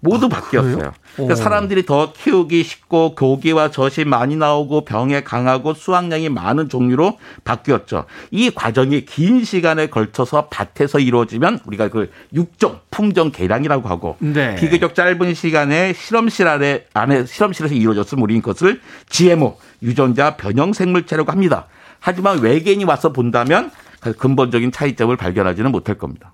[0.00, 0.76] 모두 아, 바뀌었어요.
[0.78, 7.18] 그 러니까 사람들이 더 키우기 쉽고 고기와 젖이 많이 나오고 병에 강하고 수확량이 많은 종류로
[7.44, 8.04] 바뀌었죠.
[8.30, 14.54] 이 과정이 긴 시간에 걸쳐서 밭에서 이루어지면 우리가 그 육종 품종 개량이라고 하고 네.
[14.56, 21.66] 비교적 짧은 시간에 실험실 안에 안에 실험실에서 이루어졌으면 우리는 그것을 GMO 유전자 변형 생물체라고 합니다.
[22.00, 26.32] 하지만 외계인이 와서 본다면 그 근본적인 차이점을 발견하지는 못할 겁니다.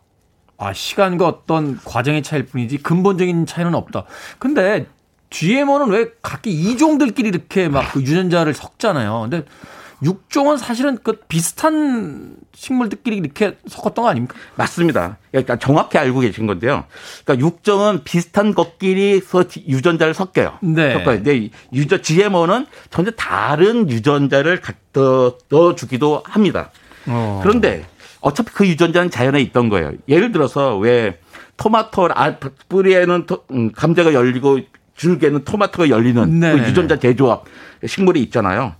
[0.56, 4.04] 아, 시간과 어떤 과정의 차이일 뿐이지 근본적인 차이는 없다.
[4.38, 4.86] 근데
[5.30, 9.28] GMO는 왜 각기 이종들끼리 이렇게 막 그 유전자를 섞잖아요.
[9.28, 9.44] 근데
[10.02, 14.34] 육종은 사실은 그 비슷한 식물들끼리 이렇게 섞었던 거 아닙니까?
[14.56, 15.16] 맞습니다.
[15.30, 16.84] 그러니까 정확히 알고 계신 건데요.
[17.24, 20.58] 그러니까 육종은 비슷한 것끼리서 유전자를 섞여요.
[20.62, 20.92] 네.
[20.92, 21.22] 섞어요.
[21.22, 25.00] 근데 유전 GMO는 전혀 다른 유전자를 갖다
[25.48, 26.70] 넣어 주기도 합니다.
[27.06, 27.40] 어.
[27.42, 27.86] 그런데
[28.24, 29.92] 어차피 그 유전자는 자연에 있던 거예요.
[30.08, 31.18] 예를 들어서 왜
[31.58, 32.38] 토마토 아,
[32.70, 34.60] 뿌리에는 토, 음, 감자가 열리고
[34.96, 37.44] 줄기에는 토마토가 열리는 그 유전자 재조합
[37.86, 38.76] 식물이 있잖아요.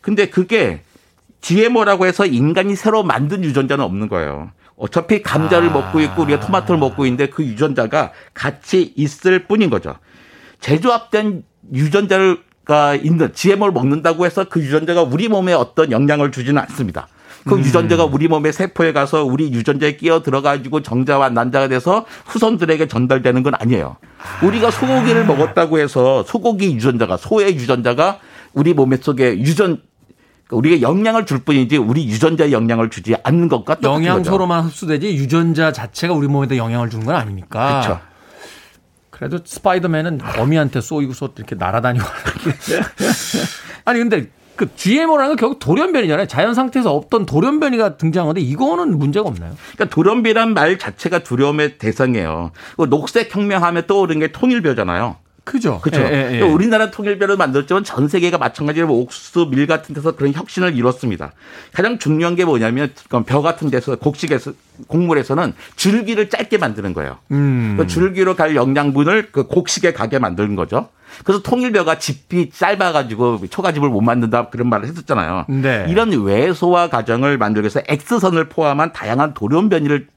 [0.00, 0.82] 근데 그게
[1.40, 4.50] GMO라고 해서 인간이 새로 만든 유전자는 없는 거예요.
[4.74, 5.72] 어차피 감자를 아.
[5.72, 9.94] 먹고 있고 우리가 토마토를 먹고 있는데 그 유전자가 같이 있을 뿐인 거죠.
[10.58, 17.06] 재조합된 유전자가 있는 GMO를 먹는다고 해서 그 유전자가 우리 몸에 어떤 영향을 주지는 않습니다.
[17.48, 17.60] 그 음.
[17.60, 23.54] 유전자가 우리 몸의 세포에 가서 우리 유전자에 끼어 들어가지고 정자와 난자가 돼서 후손들에게 전달되는 건
[23.58, 23.96] 아니에요.
[24.42, 28.18] 우리가 소고기를 먹었다고 해서 소고기 유전자가 소의 유전자가
[28.52, 29.80] 우리 몸 속에 유전
[30.46, 35.72] 그러니까 우리가 영향을 줄 뿐이지 우리 유전자에 영향을 주지 않는 것과 똑같은 영양소로만 흡수되지 유전자
[35.72, 37.80] 자체가 우리 몸에다 영향을 주는 건 아니니까.
[37.80, 38.00] 그렇죠.
[39.10, 42.04] 그래도 스파이더맨은 거미한테 쏘이고 쏘 이렇게 날아다니고
[43.84, 46.26] 아니 근데 그 GMO라는 건 결국 돌연변이잖아요.
[46.26, 49.54] 자연 상태에서 없던 돌연변이가 등장하는데 이거는 문제가 없나요?
[49.74, 52.50] 그러니까 돌연변이란 말 자체가 두려움의 대상이에요.
[52.76, 55.16] 그 녹색 혁명하면 떠오르는 게 통일벼잖아요.
[55.48, 55.80] 그죠.
[55.80, 56.02] 그렇죠.
[56.02, 56.40] 예, 예, 예.
[56.42, 61.32] 우리나라 통일벼를 만들었지만 전 세계가 마찬가지로 뭐 옥수수, 밀 같은 데서 그런 혁신을 이뤘습니다.
[61.72, 62.92] 가장 중요한 게 뭐냐면
[63.24, 64.52] 벼 같은 데서 곡식에서
[64.88, 67.16] 곡물에서는 줄기를 짧게 만드는 거예요.
[67.30, 67.76] 음.
[67.78, 70.90] 그 줄기로 갈 영양분을 그 곡식에 가게 만드는 거죠.
[71.24, 75.46] 그래서 통일벼가 집이 짧아가지고 초가집을 못 만든다 그런 말을 했었잖아요.
[75.48, 75.86] 네.
[75.88, 80.08] 이런 외소화 과정을 만들기 위해서 X선을 포함한 다양한 돌연 변이를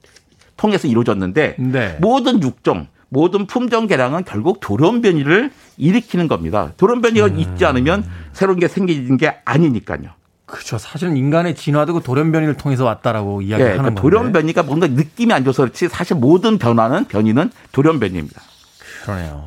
[0.58, 1.96] 통해서 이루어졌는데 네.
[2.02, 6.72] 모든 육종 모든 품종 개량은 결국 돌연변이를 일으키는 겁니다.
[6.78, 7.38] 돌연변이가 음.
[7.38, 10.08] 있지 않으면 새로운 게 생기는 게 아니니까요.
[10.46, 10.78] 그렇죠.
[10.78, 15.62] 사실은 인간의 진화도 그 돌연변이를 통해서 왔다라고 이야기하는 네, 그러니까 돌연변이가 뭔가 느낌이 안 좋아서
[15.62, 18.40] 그렇지 사실 모든 변화는 변이는 돌연변이입니다.
[19.04, 19.46] 그러네요.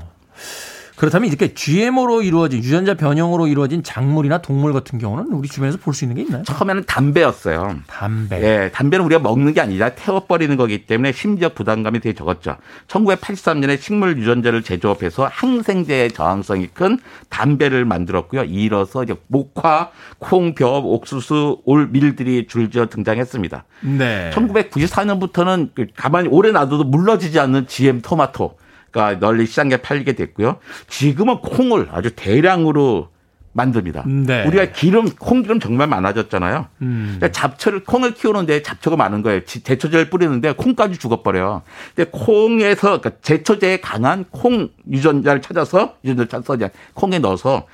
[0.96, 6.06] 그렇다면 이렇게 GMO로 이루어진 유전자 변형으로 이루어진 작물이나 동물 같은 경우는 우리 주변에서 볼 수
[6.06, 6.43] 있는 게 있나요?
[6.43, 7.78] 처음에는 담배였어요.
[7.88, 8.41] 담배.
[8.41, 12.58] 예, 담배는 우리가 먹는 게 아니라 태워버리는 거기 때문에 심지어 부담감이 되게 적었죠.
[12.88, 16.98] 1983년에 식물 유전자를 제조업해서 항생제의 저항성이 큰
[17.30, 18.43] 담배를 만들었고요.
[18.43, 19.89] 이로써 이제 목화,
[20.20, 23.66] 콩, 벼, 옥수수, 올, 밀들이 줄지어 등장했습니다.
[23.82, 24.32] 네.
[24.34, 28.58] 1994년부터는 그 가만히 오래 놔둬도 물러지지 않는 GM 토마토.
[28.96, 30.56] 가 널리 시장에 팔리게 됐고요.
[30.88, 33.10] 지금은 콩을 아주 대량으로
[33.52, 34.06] 만듭니다.
[34.08, 34.46] 네.
[34.46, 36.68] 우리가 기름, 콩기름 정말 많아졌잖아요.
[36.82, 37.16] 음.
[37.18, 39.43] 그러니까 잡초를, 콩을 키우는데 잡초가 많은 거예요.
[39.46, 41.62] 제초제를 뿌리는데 콩까지 죽어버려요.
[41.93, 47.68] 근데 콩에서, 그러니까 제초제에 강한 콩 유전자를 찾아서, 유전자를 찾아서 콩에 넣어서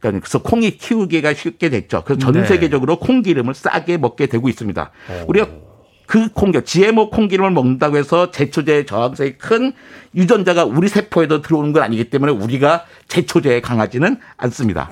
[0.00, 2.02] 그러니까 그래서 콩이 키우기가 쉽게 됐죠.
[2.04, 2.44] 그래서 전 네.
[2.44, 4.90] 세계적으로 콩기름을 싸게 먹게 되고 있습니다.
[5.08, 5.24] 오.
[5.28, 5.48] 우리가
[6.06, 9.72] 그 콩기, GMO 콩기름을 먹는다고 해서 제초제 저항성이 큰
[10.14, 14.88] 유전자가 우리 세포에도 들어오는 건 아니기 때문에 우리가 제초제에 강하지는 않습니다.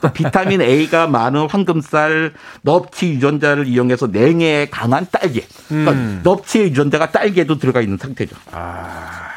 [0.00, 5.44] 또 비타민 A가 많은 황금쌀, 넙치 유전자를 이용해서 냉해에 강한 딸기.
[5.68, 6.20] 그러니까 음.
[6.24, 8.36] 넙치의 유전자가 딸기에도 들어가 있는 상태죠.
[8.52, 9.30] 아.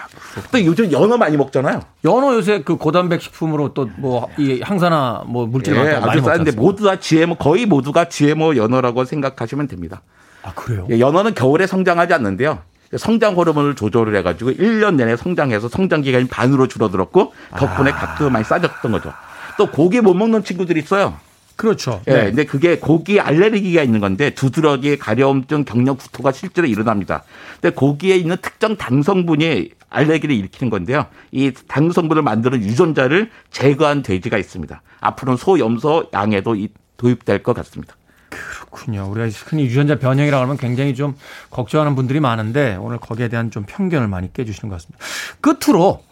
[0.51, 1.81] 또 요즘 연어 많이 먹잖아요.
[2.05, 6.83] 연어 요새 그 고단백 식품으로 또 뭐 이 항산화 뭐 물질 예, 많이 먹는데 모두
[6.83, 10.03] 다 GMO 거의 모두가 GMO 연어라고 생각하시면 됩니다.
[10.47, 10.87] 아, 그래요?
[10.89, 12.59] 예, 연어는 겨울에 성장하지 않는데요.
[12.97, 17.95] 성장 호르몬을 조절을 해가지고 1년 내내 성장해서 성장 기간이 반으로 줄어들었고 덕분에 아.
[17.95, 19.11] 값도 많이 싸졌던 거죠.
[19.57, 21.17] 또 고기 못 먹는 친구들이 있어요.
[21.57, 22.01] 그렇죠.
[22.07, 22.13] 예.
[22.13, 22.23] 네.
[22.25, 27.23] 근데 그게 고기 알레르기가 있는 건데 두드러기, 가려움증, 경련, 구토가 실제로 일어납니다.
[27.59, 31.07] 근데 고기에 있는 특정 당 성분이 알레르기를 일으키는 건데요.
[31.31, 34.81] 이 당 성분을 만드는 유전자를 제거한 돼지가 있습니다.
[35.01, 36.55] 앞으로는 소, 염소, 양에도
[36.97, 37.95] 도입될 것 같습니다.
[38.51, 39.07] 그렇군요.
[39.09, 41.15] 우리가 흔히 유전자 변형이라고 하면 굉장히 좀
[41.49, 45.05] 걱정하는 분들이 많은데 오늘 거기에 대한 좀 편견을 많이 깨주시는 것 같습니다.
[45.41, 46.06] 끝으로 네.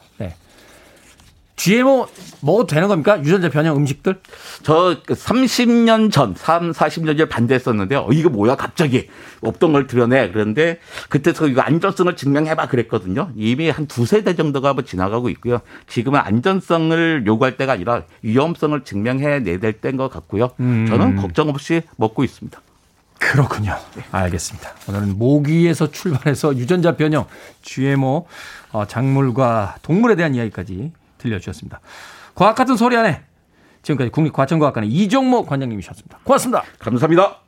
[1.55, 2.07] GMO
[2.41, 3.19] 먹어도 되는 겁니까?
[3.21, 4.19] 유전자 변형 음식들?
[4.63, 7.99] 저 30년 전, 3, 40년 전 반대했었는데요.
[8.01, 8.55] 어, 이거 뭐야?
[8.55, 9.09] 갑자기
[9.41, 10.31] 없던 걸 드러내.
[10.31, 10.79] 그런데
[11.09, 13.31] 그때서 이거 안전성을 증명해봐 그랬거든요.
[13.35, 15.61] 이미 한 두세 대 정도가 뭐 지나가고 있고요.
[15.87, 20.51] 지금은 안전성을 요구할 때가 아니라 위험성을 증명해내야 될 때인 것 같고요.
[20.59, 20.85] 음.
[20.87, 22.59] 저는 걱정 없이 먹고 있습니다.
[23.17, 23.75] 그렇군요.
[23.95, 24.03] 네.
[24.11, 24.71] 알겠습니다.
[24.89, 27.25] 오늘은 모기에서 출발해서 유전자 변형,
[27.61, 28.27] GMO,
[28.71, 30.91] 어, 작물과 동물에 대한 이야기까지
[31.25, 31.79] 들려주셨습니다.
[32.33, 33.21] 과학 같은 소리 안에
[33.81, 36.19] 지금까지 국립과천과학관의 이종모 관장님이셨습니다.
[36.23, 36.63] 고맙습니다.
[36.79, 37.39] 감사합니다.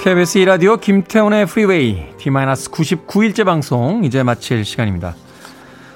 [0.00, 5.14] KBS 이라디오 김태훈의 프리웨이 D-99일째 방송 이제 마칠 시간입니다.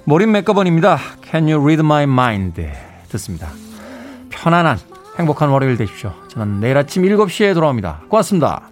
[0.04, 0.98] 모린 맥거번입니다.
[1.30, 2.66] Can you read my mind?
[3.10, 3.48] 듣습니다.
[4.30, 4.78] 편안한
[5.18, 6.14] 행복한 월요일 되십시오.
[6.28, 8.02] 저는 내일 아침 7시에 돌아옵니다.
[8.08, 8.70] 고맙습니다.